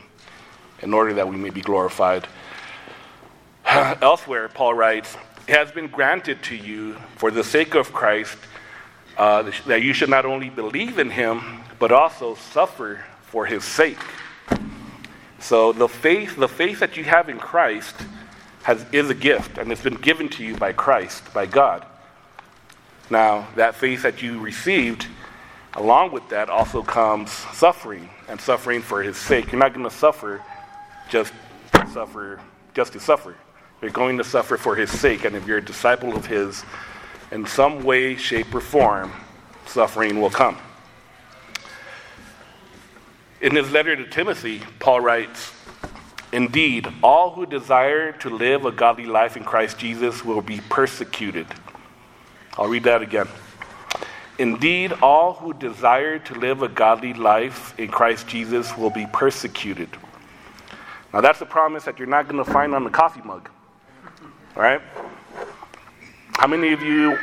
in 0.80 0.92
order 0.94 1.14
that 1.14 1.28
we 1.28 1.37
may 1.37 1.50
be 1.50 1.61
glorified. 1.61 2.26
Elsewhere, 3.66 4.49
Paul 4.49 4.75
writes, 4.75 5.16
It 5.47 5.56
has 5.56 5.73
been 5.73 5.88
granted 5.88 6.42
to 6.44 6.56
you 6.56 6.94
for 7.16 7.30
the 7.30 7.44
sake 7.44 7.75
of 7.75 7.92
Christ 7.92 8.37
uh, 9.16 9.50
that 9.66 9.83
you 9.83 9.92
should 9.92 10.11
not 10.11 10.25
only 10.26 10.50
believe 10.50 10.99
in 10.99 11.11
him, 11.11 11.61
but 11.78 11.92
also 11.92 12.35
suffer 12.35 13.04
for 13.23 13.47
his 13.47 13.64
sake. 13.64 13.99
So 15.38 15.73
the 15.73 15.88
faith, 15.88 16.37
the 16.37 16.49
faith 16.49 16.80
that 16.80 16.97
you 16.97 17.04
have 17.04 17.28
in 17.28 17.38
Christ 17.38 17.94
has, 18.62 18.85
is 18.92 19.11
a 19.11 19.14
gift, 19.14 19.59
and 19.59 19.71
it's 19.71 19.83
been 19.83 19.94
given 19.94 20.28
to 20.30 20.44
you 20.44 20.56
by 20.56 20.73
Christ, 20.73 21.33
by 21.35 21.47
God. 21.47 21.85
Now, 23.11 23.49
that 23.56 23.75
faith 23.75 24.02
that 24.02 24.23
you 24.23 24.40
received 24.40 25.06
Along 25.76 26.12
with 26.12 26.28
that 26.28 26.49
also 26.49 26.83
comes 26.83 27.33
suffering 27.33 28.09
and 28.28 28.40
suffering 28.40 28.83
for 28.83 29.02
his 29.02 29.16
sake. 29.16 29.52
You're 29.52 29.61
not 29.61 29.75
going 29.75 29.88
to 29.88 29.95
suffer 29.95 30.43
just 31.09 31.33
to 31.73 31.87
suffer 31.88 32.40
just 32.75 32.93
to 32.93 33.00
suffer. 33.00 33.37
You're 33.81 33.90
going 33.90 34.19
to 34.19 34.25
suffer 34.25 34.57
for 34.57 34.75
his 34.75 34.90
sake, 34.90 35.25
and 35.25 35.37
if 35.37 35.47
you're 35.47 35.59
a 35.59 35.64
disciple 35.64 36.14
of 36.16 36.26
his, 36.26 36.64
in 37.31 37.47
some 37.47 37.85
way, 37.85 38.16
shape, 38.16 38.54
or 38.54 38.61
form, 38.61 39.12
suffering 39.66 40.21
will 40.21 40.31
come. 40.31 40.59
In 43.40 43.54
his 43.54 43.71
letter 43.71 43.95
to 43.95 44.07
Timothy, 44.07 44.62
Paul 44.78 45.00
writes, 45.00 45.52
Indeed, 46.33 46.88
all 47.02 47.31
who 47.31 47.47
desire 47.47 48.12
to 48.12 48.31
live 48.31 48.64
a 48.64 48.73
godly 48.73 49.07
life 49.07 49.37
in 49.37 49.45
Christ 49.45 49.78
Jesus 49.78 50.25
will 50.25 50.40
be 50.40 50.61
persecuted. 50.69 51.47
I'll 52.57 52.69
read 52.69 52.85
that 52.85 53.02
again. 53.02 53.28
Indeed, 54.38 54.93
all 55.00 55.35
who 55.35 55.55
desire 55.55 56.19
to 56.19 56.35
live 56.35 56.62
a 56.62 56.69
godly 56.69 57.14
life 57.14 57.79
in 57.79 57.88
Christ 57.88 58.26
Jesus 58.26 58.76
will 58.76 58.91
be 58.91 59.07
persecuted. 59.12 59.88
Now, 61.12 61.21
that's 61.21 61.41
a 61.41 61.47
promise 61.47 61.85
that 61.85 61.99
you're 61.99 62.09
not 62.09 62.29
going 62.29 62.45
to 62.45 62.50
find 62.50 62.75
on 62.75 62.83
the 62.83 62.91
coffee 62.91 63.23
mug. 63.25 63.49
All 64.57 64.62
right? 64.62 64.81
How 66.37 66.49
many 66.49 66.73
of 66.73 66.83
you 66.83 67.17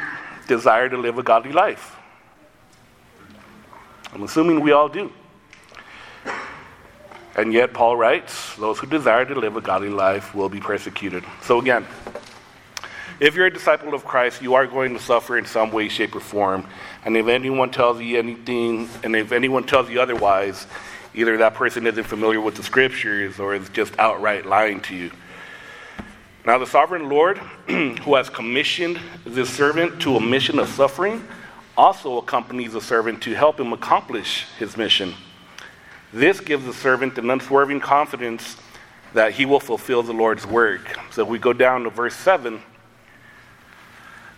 desire 0.48 0.88
to 0.88 0.98
live 0.98 1.18
a 1.18 1.24
godly 1.24 1.52
life? 1.52 1.98
I'm 4.14 4.24
assuming 4.24 4.62
we 4.62 4.72
all 4.72 4.88
do. 4.88 5.12
And 7.36 7.54
yet, 7.54 7.74
Paul 7.74 7.98
writes, 7.98 8.56
those 8.56 8.80
who 8.80 8.88
desire 8.88 9.26
to 9.26 9.36
live 9.36 9.56
a 9.58 9.62
godly 9.62 9.90
life 9.90 10.34
will 10.36 10.50
be 10.50 10.60
persecuted. 10.60 11.24
So, 11.42 11.60
again, 11.60 11.86
if 13.22 13.36
you're 13.36 13.46
a 13.46 13.54
disciple 13.54 13.94
of 13.94 14.04
Christ, 14.04 14.42
you 14.42 14.56
are 14.56 14.66
going 14.66 14.96
to 14.96 15.00
suffer 15.00 15.38
in 15.38 15.46
some 15.46 15.72
way, 15.72 15.90
shape, 15.90 16.16
or 16.16 16.20
form. 16.20 16.66
And 17.06 17.16
if 17.16 17.28
anyone 17.28 17.70
tells 17.70 18.02
you 18.02 18.18
anything, 18.18 18.90
and 19.04 19.16
if 19.16 19.32
anyone 19.32 19.64
tells 19.64 19.92
you 19.92 20.02
otherwise, 20.02 20.66
either 21.14 21.38
that 21.38 21.54
person 21.54 21.86
isn't 21.86 22.06
familiar 22.06 22.42
with 22.42 22.56
the 22.56 22.64
scriptures 22.64 23.40
or 23.40 23.54
is 23.54 23.70
just 23.70 23.98
outright 24.00 24.48
lying 24.48 24.82
to 24.82 24.96
you. 24.96 25.12
Now, 26.48 26.58
the 26.58 26.66
sovereign 26.66 27.10
Lord, 27.10 27.38
who 27.68 28.16
has 28.16 28.28
commissioned 28.28 29.00
this 29.24 29.52
servant 29.52 30.02
to 30.02 30.16
a 30.16 30.20
mission 30.20 30.58
of 30.58 30.68
suffering, 30.70 31.24
also 31.78 32.18
accompanies 32.18 32.74
the 32.74 32.82
servant 32.82 33.22
to 33.22 33.36
help 33.36 33.60
him 33.60 33.72
accomplish 33.72 34.48
his 34.58 34.76
mission. 34.78 35.14
This 36.12 36.40
gives 36.40 36.66
the 36.66 36.74
servant 36.74 37.20
an 37.20 37.30
unswerving 37.30 37.82
confidence 37.82 38.58
that 39.14 39.34
he 39.34 39.46
will 39.46 39.60
fulfill 39.60 40.02
the 40.02 40.12
Lord's 40.12 40.48
work. 40.48 40.98
So 41.12 41.24
we 41.24 41.38
go 41.38 41.54
down 41.54 41.84
to 41.84 41.92
verse 41.92 42.16
7. 42.16 42.64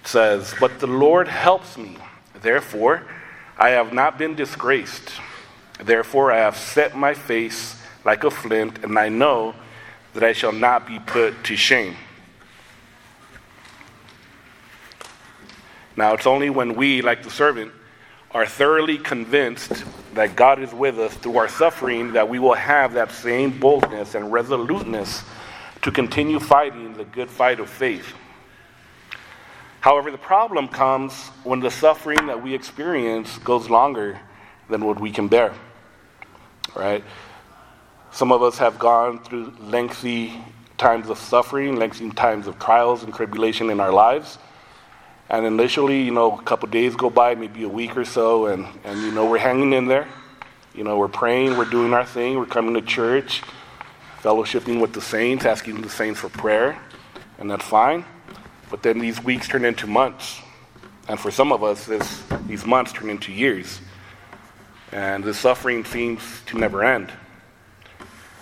Says, 0.03 0.53
But 0.59 0.79
the 0.79 0.87
Lord 0.87 1.27
helps 1.27 1.77
me. 1.77 1.97
Therefore, 2.41 3.03
I 3.57 3.69
have 3.69 3.93
not 3.93 4.17
been 4.17 4.35
disgraced. 4.35 5.11
Therefore, 5.81 6.31
I 6.31 6.37
have 6.37 6.57
set 6.57 6.95
my 6.95 7.13
face 7.13 7.81
like 8.05 8.23
a 8.23 8.31
flint, 8.31 8.83
and 8.83 8.97
I 8.97 9.09
know 9.09 9.55
that 10.13 10.23
I 10.23 10.33
shall 10.33 10.51
not 10.51 10.85
be 10.85 10.99
put 10.99 11.43
to 11.45 11.55
shame. 11.55 11.95
Now, 15.95 16.13
it's 16.13 16.27
only 16.27 16.49
when 16.49 16.75
we, 16.75 17.01
like 17.01 17.23
the 17.23 17.29
servant, 17.29 17.71
are 18.31 18.45
thoroughly 18.47 18.97
convinced 18.97 19.83
that 20.15 20.35
God 20.35 20.59
is 20.59 20.73
with 20.73 20.99
us 20.99 21.13
through 21.15 21.37
our 21.37 21.47
suffering 21.47 22.13
that 22.13 22.27
we 22.27 22.39
will 22.39 22.55
have 22.55 22.93
that 22.93 23.11
same 23.11 23.57
boldness 23.59 24.15
and 24.15 24.31
resoluteness 24.31 25.23
to 25.83 25.91
continue 25.91 26.39
fighting 26.39 26.93
the 26.93 27.05
good 27.05 27.29
fight 27.29 27.59
of 27.59 27.69
faith. 27.69 28.13
However, 29.83 30.11
the 30.11 30.17
problem 30.17 30.69
comes 30.69 31.13
when 31.43 31.59
the 31.59 31.69
suffering 31.69 32.27
that 32.27 32.41
we 32.41 32.53
experience 32.53 33.37
goes 33.39 33.69
longer 33.69 34.17
than 34.69 34.85
what 34.85 34.97
we 34.97 35.11
can 35.11 35.27
bear. 35.27 35.53
Right? 36.73 37.03
Some 38.09 38.31
of 38.31 38.41
us 38.41 38.57
have 38.59 38.79
gone 38.79 39.21
through 39.25 39.53
lengthy 39.59 40.41
times 40.77 41.09
of 41.09 41.17
suffering, 41.17 41.75
lengthy 41.75 42.09
times 42.11 42.47
of 42.47 42.57
trials 42.59 43.03
and 43.03 43.13
tribulation 43.13 43.69
in 43.69 43.81
our 43.81 43.91
lives. 43.91 44.37
And 45.29 45.45
initially, 45.45 46.01
you 46.01 46.11
know, 46.11 46.37
a 46.37 46.41
couple 46.43 46.69
days 46.69 46.95
go 46.95 47.09
by, 47.09 47.35
maybe 47.35 47.63
a 47.63 47.67
week 47.67 47.97
or 47.97 48.05
so, 48.05 48.45
and, 48.45 48.65
and 48.85 49.01
you 49.01 49.11
know, 49.11 49.29
we're 49.29 49.37
hanging 49.37 49.73
in 49.73 49.87
there. 49.87 50.07
You 50.73 50.85
know, 50.85 50.97
we're 50.97 51.09
praying, 51.09 51.57
we're 51.57 51.65
doing 51.69 51.93
our 51.93 52.05
thing, 52.05 52.37
we're 52.37 52.45
coming 52.45 52.73
to 52.75 52.81
church, 52.81 53.41
fellowshipping 54.21 54.79
with 54.79 54.93
the 54.93 55.01
saints, 55.01 55.43
asking 55.43 55.81
the 55.81 55.89
saints 55.89 56.21
for 56.21 56.29
prayer, 56.29 56.79
and 57.37 57.51
that's 57.51 57.65
fine. 57.65 58.05
But 58.73 58.81
then 58.81 58.97
these 58.97 59.23
weeks 59.23 59.47
turn 59.47 59.65
into 59.65 59.85
months. 59.85 60.41
And 61.07 61.19
for 61.19 61.29
some 61.29 61.51
of 61.51 61.63
us, 61.63 61.85
this, 61.85 62.23
these 62.47 62.65
months 62.65 62.91
turn 62.91 63.11
into 63.11 63.31
years. 63.31 63.79
And 64.91 65.23
the 65.23 65.35
suffering 65.35 65.85
seems 65.85 66.23
to 66.47 66.57
never 66.57 66.83
end. 66.83 67.13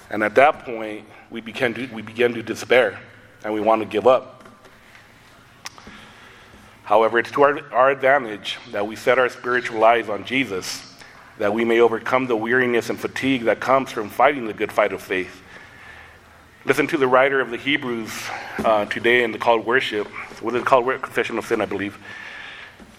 And 0.09 0.23
at 0.23 0.35
that 0.35 0.63
point, 0.63 1.05
we 1.31 1.41
begin 1.41 1.73
to, 1.73 1.85
we 1.87 2.01
begin 2.01 2.33
to 2.35 2.41
despair 2.41 2.97
and 3.43 3.53
we 3.53 3.59
want 3.59 3.81
to 3.81 3.85
give 3.85 4.07
up. 4.07 4.45
However, 6.83 7.19
it's 7.19 7.31
to 7.31 7.41
our, 7.41 7.73
our 7.73 7.91
advantage 7.91 8.57
that 8.71 8.87
we 8.87 8.95
set 8.95 9.19
our 9.19 9.27
spiritual 9.27 9.83
eyes 9.83 10.07
on 10.07 10.23
Jesus, 10.23 10.95
that 11.39 11.53
we 11.53 11.65
may 11.65 11.81
overcome 11.81 12.27
the 12.27 12.37
weariness 12.37 12.89
and 12.89 12.97
fatigue 12.97 13.43
that 13.43 13.59
comes 13.59 13.91
from 13.91 14.09
fighting 14.09 14.45
the 14.45 14.53
good 14.53 14.71
fight 14.71 14.93
of 14.93 15.01
faith. 15.01 15.40
Listen 16.63 16.85
to 16.85 16.97
the 16.97 17.07
writer 17.07 17.41
of 17.41 17.49
the 17.49 17.57
Hebrews 17.57 18.11
uh, 18.59 18.85
today 18.85 19.23
in 19.23 19.31
the 19.31 19.39
called 19.39 19.65
worship. 19.65 20.05
What 20.41 20.53
is 20.53 20.63
called? 20.63 20.85
Confession 21.01 21.39
of 21.39 21.45
Sin, 21.47 21.59
I 21.59 21.65
believe. 21.65 21.97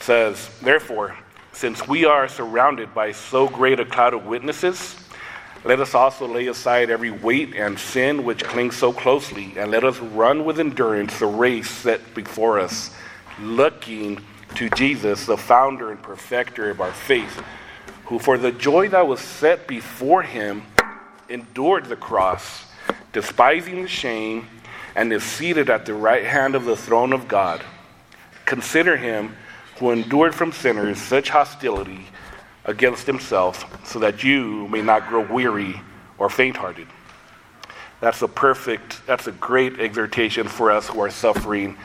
Says, 0.01 0.51
Therefore, 0.61 1.17
since 1.53 1.87
we 1.87 2.05
are 2.05 2.27
surrounded 2.27 2.93
by 2.93 3.13
so 3.13 3.49
great 3.49 3.79
a 3.79 3.85
cloud 3.85 4.15
of 4.15 4.27
witnesses, 4.27 4.97
let 5.63 5.79
us 5.79 5.95
also 5.95 6.27
lay 6.27 6.49
aside 6.49 6.91
every 6.91 7.13
weight 7.13 7.55
and 7.55 7.79
sin 7.79 8.25
which 8.25 8.43
clings 8.43 8.77
so 8.77 8.93
closely, 8.93 9.53
and 9.57 9.71
let 9.71 9.85
us 9.85 10.01
run 10.01 10.45
with 10.45 10.59
endurance 10.59 11.21
the 11.21 11.27
race 11.27 11.71
set 11.71 12.01
before 12.17 12.59
us 12.59 12.93
looking 13.41 14.21
to 14.57 14.71
Jesus, 14.71 15.27
the 15.27 15.37
founder 15.37 15.93
and 15.93 16.03
perfecter 16.03 16.69
of 16.69 16.81
our 16.81 16.93
faith, 16.93 17.41
who 18.07 18.19
for 18.19 18.39
the 18.39 18.51
joy 18.51 18.89
that 18.89 19.07
was 19.07 19.21
set 19.21 19.69
before 19.69 20.25
him 20.25 20.65
endured 21.29 21.85
the 21.85 21.95
cross, 21.95 22.65
despising 23.13 23.83
the 23.83 23.89
shame, 23.89 24.47
and 24.95 25.13
is 25.13 25.23
seated 25.23 25.71
at 25.71 25.87
the 25.87 25.95
right 25.95 26.25
hand 26.25 26.55
of 26.55 26.65
the 26.65 26.77
throne 26.77 27.13
of 27.13 27.29
God. 27.29 27.63
Consider 28.45 28.97
him 28.97 29.37
who 29.79 29.91
endured 29.91 30.35
from 30.35 30.53
sinners 30.53 31.01
such 31.01 31.31
hostility 31.31 32.07
against 32.65 33.07
himself, 33.07 33.65
so 33.87 33.99
that 33.99 34.23
you 34.23 34.69
may 34.69 34.83
not 34.83 35.09
grow 35.09 35.27
weary 35.33 35.81
or 36.19 36.29
faint 36.29 36.57
hearted. 36.57 36.87
That's 38.01 38.23
a 38.23 38.29
perfect, 38.29 39.05
that's 39.07 39.27
a 39.27 39.33
great 39.33 39.79
exhortation 39.81 40.49
for 40.49 40.71
us 40.71 40.89
who 40.89 41.01
are 41.01 41.11
suffering 41.11 41.77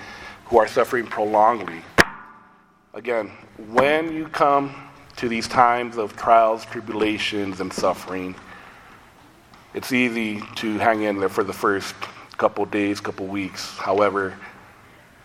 who 0.48 0.58
are 0.58 0.68
suffering 0.68 1.06
prolongedly. 1.06 1.82
Again, 2.94 3.32
when 3.70 4.14
you 4.14 4.28
come 4.30 4.74
to 5.18 5.28
these 5.28 5.48
times 5.48 5.98
of 5.98 6.16
trials, 6.16 6.66
tribulations, 6.66 7.60
and 7.60 7.72
suffering, 7.72 8.34
it's 9.78 9.92
easy 9.92 10.42
to 10.56 10.80
hang 10.80 11.04
in 11.04 11.20
there 11.20 11.30
for 11.30 11.44
the 11.44 11.54
first 11.54 11.94
couple 12.40 12.66
days, 12.66 13.00
couple 13.00 13.28
weeks. 13.28 13.78
However, 13.78 14.34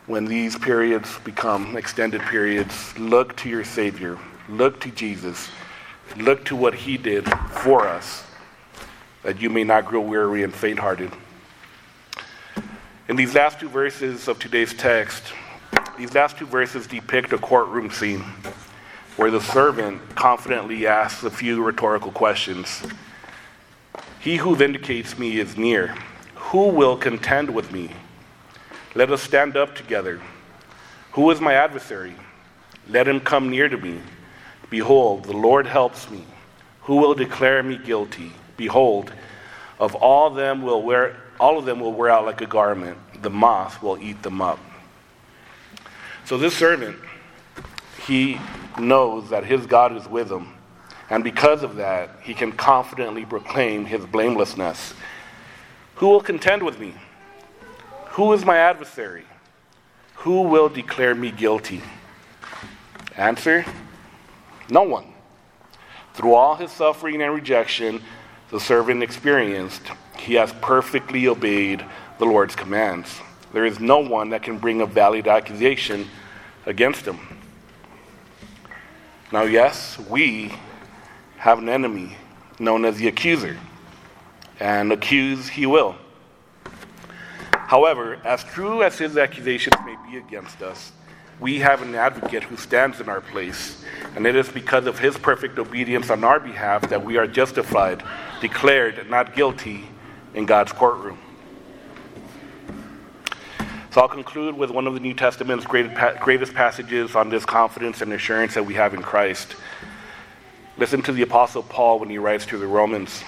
when 0.04 0.26
these 0.26 0.58
periods 0.58 1.18
become 1.20 1.74
extended 1.74 2.20
periods, 2.20 2.98
look 2.98 3.34
to 3.38 3.48
your 3.48 3.64
Savior, 3.64 4.18
look 4.50 4.78
to 4.80 4.90
Jesus, 4.90 5.48
look 6.18 6.44
to 6.44 6.54
what 6.54 6.74
He 6.74 6.98
did 6.98 7.26
for 7.62 7.88
us, 7.88 8.24
that 9.22 9.40
you 9.40 9.48
may 9.48 9.64
not 9.64 9.86
grow 9.86 10.02
weary 10.02 10.42
and 10.42 10.54
faint 10.54 10.78
hearted. 10.78 11.10
In 13.08 13.16
these 13.16 13.34
last 13.34 13.58
two 13.58 13.70
verses 13.70 14.28
of 14.28 14.38
today's 14.38 14.74
text, 14.74 15.32
these 15.96 16.14
last 16.14 16.36
two 16.36 16.46
verses 16.46 16.86
depict 16.86 17.32
a 17.32 17.38
courtroom 17.38 17.90
scene 17.90 18.20
where 19.16 19.30
the 19.30 19.40
servant 19.40 19.98
confidently 20.14 20.86
asks 20.86 21.24
a 21.24 21.30
few 21.30 21.64
rhetorical 21.64 22.12
questions. 22.12 22.82
He 24.22 24.36
who 24.36 24.54
vindicates 24.54 25.18
me 25.18 25.40
is 25.40 25.56
near. 25.56 25.96
Who 26.36 26.68
will 26.68 26.96
contend 26.96 27.50
with 27.50 27.72
me? 27.72 27.90
Let 28.94 29.10
us 29.10 29.20
stand 29.20 29.56
up 29.56 29.74
together. 29.74 30.20
Who 31.12 31.28
is 31.32 31.40
my 31.40 31.54
adversary? 31.54 32.14
Let 32.88 33.08
him 33.08 33.18
come 33.18 33.50
near 33.50 33.68
to 33.68 33.76
me. 33.76 33.98
Behold, 34.70 35.24
the 35.24 35.36
Lord 35.36 35.66
helps 35.66 36.08
me. 36.08 36.24
Who 36.82 36.98
will 36.98 37.14
declare 37.14 37.64
me 37.64 37.78
guilty? 37.78 38.30
Behold, 38.56 39.12
of 39.80 39.96
all 39.96 40.30
them 40.30 40.62
will 40.62 40.82
wear 40.82 41.16
all 41.40 41.58
of 41.58 41.64
them 41.64 41.80
will 41.80 41.92
wear 41.92 42.10
out 42.10 42.24
like 42.24 42.40
a 42.42 42.46
garment. 42.46 42.96
The 43.22 43.30
moth 43.30 43.82
will 43.82 43.98
eat 43.98 44.22
them 44.22 44.40
up. 44.40 44.60
So 46.26 46.38
this 46.38 46.56
servant, 46.56 46.96
he 48.06 48.38
knows 48.78 49.30
that 49.30 49.44
his 49.44 49.66
God 49.66 49.96
is 49.96 50.06
with 50.06 50.30
him. 50.30 50.54
And 51.10 51.22
because 51.22 51.62
of 51.62 51.76
that, 51.76 52.10
he 52.22 52.34
can 52.34 52.52
confidently 52.52 53.24
proclaim 53.24 53.84
his 53.84 54.04
blamelessness. 54.06 54.94
Who 55.96 56.08
will 56.08 56.20
contend 56.20 56.62
with 56.62 56.78
me? 56.78 56.94
Who 58.10 58.32
is 58.32 58.44
my 58.44 58.56
adversary? 58.56 59.24
Who 60.16 60.42
will 60.42 60.68
declare 60.68 61.14
me 61.14 61.30
guilty? 61.30 61.82
Answer 63.16 63.64
No 64.70 64.82
one. 64.82 65.06
Through 66.14 66.34
all 66.34 66.56
his 66.56 66.70
suffering 66.70 67.22
and 67.22 67.34
rejection, 67.34 68.02
the 68.50 68.60
servant 68.60 69.02
experienced, 69.02 69.82
he 70.18 70.34
has 70.34 70.52
perfectly 70.60 71.26
obeyed 71.26 71.84
the 72.18 72.24
Lord's 72.24 72.54
commands. 72.54 73.20
There 73.52 73.64
is 73.64 73.80
no 73.80 73.98
one 73.98 74.30
that 74.30 74.42
can 74.42 74.58
bring 74.58 74.80
a 74.80 74.86
valid 74.86 75.26
accusation 75.26 76.08
against 76.66 77.06
him. 77.06 77.18
Now, 79.32 79.42
yes, 79.42 79.98
we 79.98 80.52
have 81.42 81.58
an 81.58 81.68
enemy 81.68 82.16
known 82.60 82.84
as 82.84 82.98
the 82.98 83.08
accuser, 83.08 83.58
and 84.60 84.92
accuse 84.92 85.48
he 85.48 85.66
will. 85.66 85.96
However, 87.50 88.20
as 88.24 88.44
true 88.44 88.84
as 88.84 88.96
his 88.96 89.16
accusations 89.16 89.74
may 89.84 89.96
be 90.08 90.18
against 90.18 90.62
us, 90.62 90.92
we 91.40 91.58
have 91.58 91.82
an 91.82 91.96
advocate 91.96 92.44
who 92.44 92.56
stands 92.56 93.00
in 93.00 93.08
our 93.08 93.20
place, 93.20 93.84
and 94.14 94.24
it 94.24 94.36
is 94.36 94.48
because 94.50 94.86
of 94.86 95.00
his 95.00 95.18
perfect 95.18 95.58
obedience 95.58 96.10
on 96.10 96.22
our 96.22 96.38
behalf 96.38 96.88
that 96.90 97.04
we 97.04 97.16
are 97.16 97.26
justified, 97.26 98.04
declared 98.40 99.10
not 99.10 99.34
guilty 99.34 99.84
in 100.34 100.46
God's 100.46 100.70
courtroom. 100.70 101.18
So 103.90 104.00
I'll 104.00 104.08
conclude 104.08 104.56
with 104.56 104.70
one 104.70 104.86
of 104.86 104.94
the 104.94 105.00
New 105.00 105.14
Testament's 105.14 105.66
greatest 105.66 106.54
passages 106.54 107.16
on 107.16 107.30
this 107.30 107.44
confidence 107.44 108.00
and 108.00 108.12
assurance 108.12 108.54
that 108.54 108.64
we 108.64 108.74
have 108.74 108.94
in 108.94 109.02
Christ. 109.02 109.56
Listen 110.82 111.00
to 111.02 111.12
the 111.12 111.22
Apostle 111.22 111.62
Paul 111.62 112.00
when 112.00 112.10
he 112.10 112.18
writes 112.18 112.44
to 112.46 112.58
the 112.58 112.66
Romans 112.66 113.20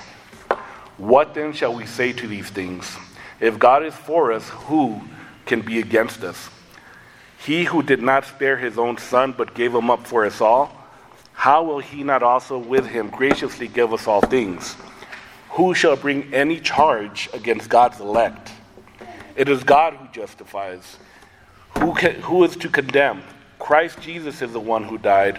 What 0.96 1.34
then 1.34 1.52
shall 1.52 1.72
we 1.72 1.86
say 1.86 2.12
to 2.12 2.26
these 2.26 2.50
things? 2.50 2.96
If 3.38 3.60
God 3.60 3.86
is 3.86 3.94
for 3.94 4.32
us, 4.32 4.48
who 4.48 5.00
can 5.46 5.60
be 5.60 5.78
against 5.78 6.24
us? 6.24 6.50
He 7.38 7.62
who 7.62 7.80
did 7.80 8.02
not 8.02 8.24
spare 8.24 8.56
his 8.56 8.76
own 8.76 8.98
son, 8.98 9.36
but 9.38 9.54
gave 9.54 9.72
him 9.72 9.88
up 9.88 10.04
for 10.04 10.26
us 10.26 10.40
all, 10.40 10.76
how 11.32 11.62
will 11.62 11.78
he 11.78 12.02
not 12.02 12.24
also 12.24 12.58
with 12.58 12.88
him 12.88 13.08
graciously 13.08 13.68
give 13.68 13.92
us 13.92 14.08
all 14.08 14.20
things? 14.20 14.74
Who 15.50 15.74
shall 15.74 15.94
bring 15.94 16.34
any 16.34 16.58
charge 16.58 17.30
against 17.32 17.70
God's 17.70 18.00
elect? 18.00 18.50
It 19.36 19.48
is 19.48 19.62
God 19.62 19.94
who 19.94 20.08
justifies. 20.08 20.96
Who, 21.78 21.94
can, 21.94 22.16
who 22.16 22.42
is 22.42 22.56
to 22.56 22.68
condemn? 22.68 23.22
Christ 23.60 24.00
Jesus 24.00 24.42
is 24.42 24.52
the 24.52 24.58
one 24.58 24.82
who 24.82 24.98
died, 24.98 25.38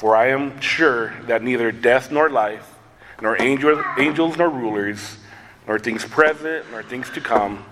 For 0.00 0.16
I 0.16 0.28
am 0.28 0.58
sure 0.62 1.12
that 1.26 1.42
neither 1.42 1.70
death 1.70 2.10
nor 2.10 2.30
life, 2.30 2.66
nor 3.20 3.36
angels, 3.38 3.84
angels 3.98 4.38
nor 4.38 4.48
rulers, 4.48 5.18
nor 5.66 5.78
things 5.78 6.06
present, 6.06 6.64
nor 6.70 6.82
things 6.82 7.10
to 7.10 7.20
come, 7.20 7.62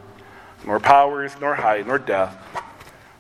nor 0.67 0.79
powers, 0.79 1.33
nor 1.41 1.55
height, 1.55 1.87
nor 1.87 1.99
depth, 1.99 2.37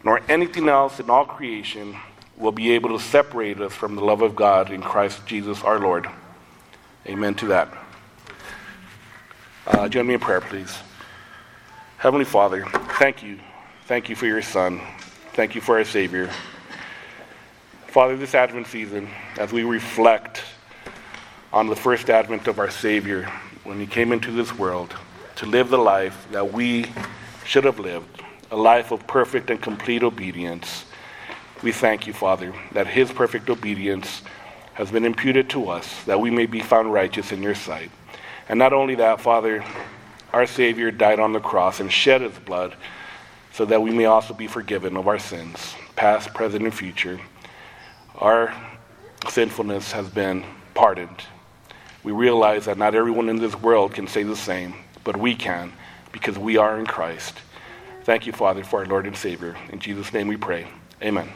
nor 0.05 0.21
anything 0.29 0.68
else 0.68 1.01
in 1.01 1.09
all 1.09 1.25
creation 1.25 1.97
will 2.37 2.53
be 2.53 2.73
able 2.73 2.90
to 2.90 3.03
separate 3.03 3.59
us 3.62 3.73
from 3.73 3.97
the 3.97 4.05
love 4.05 4.21
of 4.21 4.37
God 4.37 4.71
in 4.71 4.83
Christ 4.83 5.25
Jesus 5.25 5.62
our 5.62 5.79
Lord. 5.79 6.07
Amen 7.07 7.35
to 7.37 7.47
that. 7.47 7.73
Uh, 9.66 9.88
join 9.88 10.07
me 10.07 10.12
in 10.12 10.21
prayer, 10.21 10.42
please. 10.42 10.77
Heavenly 11.97 12.27
Father, 12.27 12.62
thank 12.99 13.23
you. 13.23 13.38
Thank 13.87 14.11
you 14.11 14.16
for 14.16 14.27
your 14.27 14.42
Son. 14.42 14.83
Thank 15.33 15.55
you 15.55 15.62
for 15.62 15.79
our 15.79 15.85
Savior. 15.85 16.29
Father, 17.88 18.18
this 18.18 18.35
Advent 18.35 18.66
season, 18.66 19.09
as 19.38 19.51
we 19.51 19.64
reflect 19.64 20.42
on 21.55 21.68
the 21.68 21.74
first 21.74 22.11
advent 22.11 22.46
of 22.46 22.59
our 22.59 22.68
Savior, 22.68 23.24
when 23.64 23.81
He 23.81 23.87
came 23.87 24.12
into 24.12 24.31
this 24.31 24.55
world 24.55 24.94
to 25.37 25.46
live 25.46 25.70
the 25.70 25.79
life 25.79 26.29
that 26.31 26.53
we 26.53 26.85
should 27.46 27.64
have 27.64 27.79
lived, 27.79 28.22
a 28.51 28.57
life 28.57 28.90
of 28.90 29.07
perfect 29.07 29.48
and 29.48 29.62
complete 29.62 30.03
obedience. 30.03 30.85
We 31.62 31.72
thank 31.72 32.07
you, 32.07 32.12
Father, 32.12 32.53
that 32.72 32.87
his 32.87 33.11
perfect 33.11 33.48
obedience 33.48 34.20
has 34.74 34.90
been 34.90 35.07
imputed 35.07 35.48
to 35.51 35.70
us, 35.70 36.05
that 36.05 36.20
we 36.20 36.31
may 36.31 36.44
be 36.44 36.61
found 36.61 36.92
righteous 36.92 37.33
in 37.33 37.42
your 37.42 37.55
sight. 37.55 37.90
And 38.51 38.59
not 38.59 38.74
only 38.74 38.96
that, 38.96 39.22
Father, 39.22 39.64
our 40.35 40.46
Savior 40.46 40.90
died 40.90 41.20
on 41.20 41.33
the 41.33 41.40
cross 41.40 41.81
and 41.81 41.90
shed 41.90 42.20
his 42.20 42.38
blood 42.38 42.77
so 43.51 43.64
that 43.64 43.81
we 43.81 43.92
may 43.92 44.05
also 44.05 44.35
be 44.35 44.46
forgiven 44.46 44.94
of 44.94 45.09
our 45.09 45.18
sins, 45.18 45.74
past, 45.96 46.35
present, 46.35 46.64
and 46.64 46.74
future. 46.74 47.18
Our 48.18 48.52
sinfulness 49.28 49.92
has 49.92 50.09
been 50.09 50.44
pardoned. 50.74 51.22
We 52.02 52.11
realize 52.11 52.64
that 52.64 52.76
not 52.76 52.96
everyone 52.96 53.28
in 53.28 53.37
this 53.37 53.54
world 53.54 53.94
can 53.94 54.09
say 54.09 54.24
the 54.24 54.35
same, 54.35 54.74
but 55.04 55.16
we 55.16 55.37
can 55.37 55.72
because 56.11 56.37
we 56.37 56.57
are 56.57 56.81
in 56.81 56.87
Christ. 56.87 57.38
Thank 58.02 58.26
you, 58.26 58.33
Father, 58.33 58.64
for 58.64 58.81
our 58.81 58.87
Lord 58.87 59.07
and 59.07 59.16
Savior. 59.16 59.57
In 59.70 59.78
Jesus' 59.78 60.12
name 60.12 60.26
we 60.26 60.37
pray. 60.37 60.66
Amen. 61.00 61.28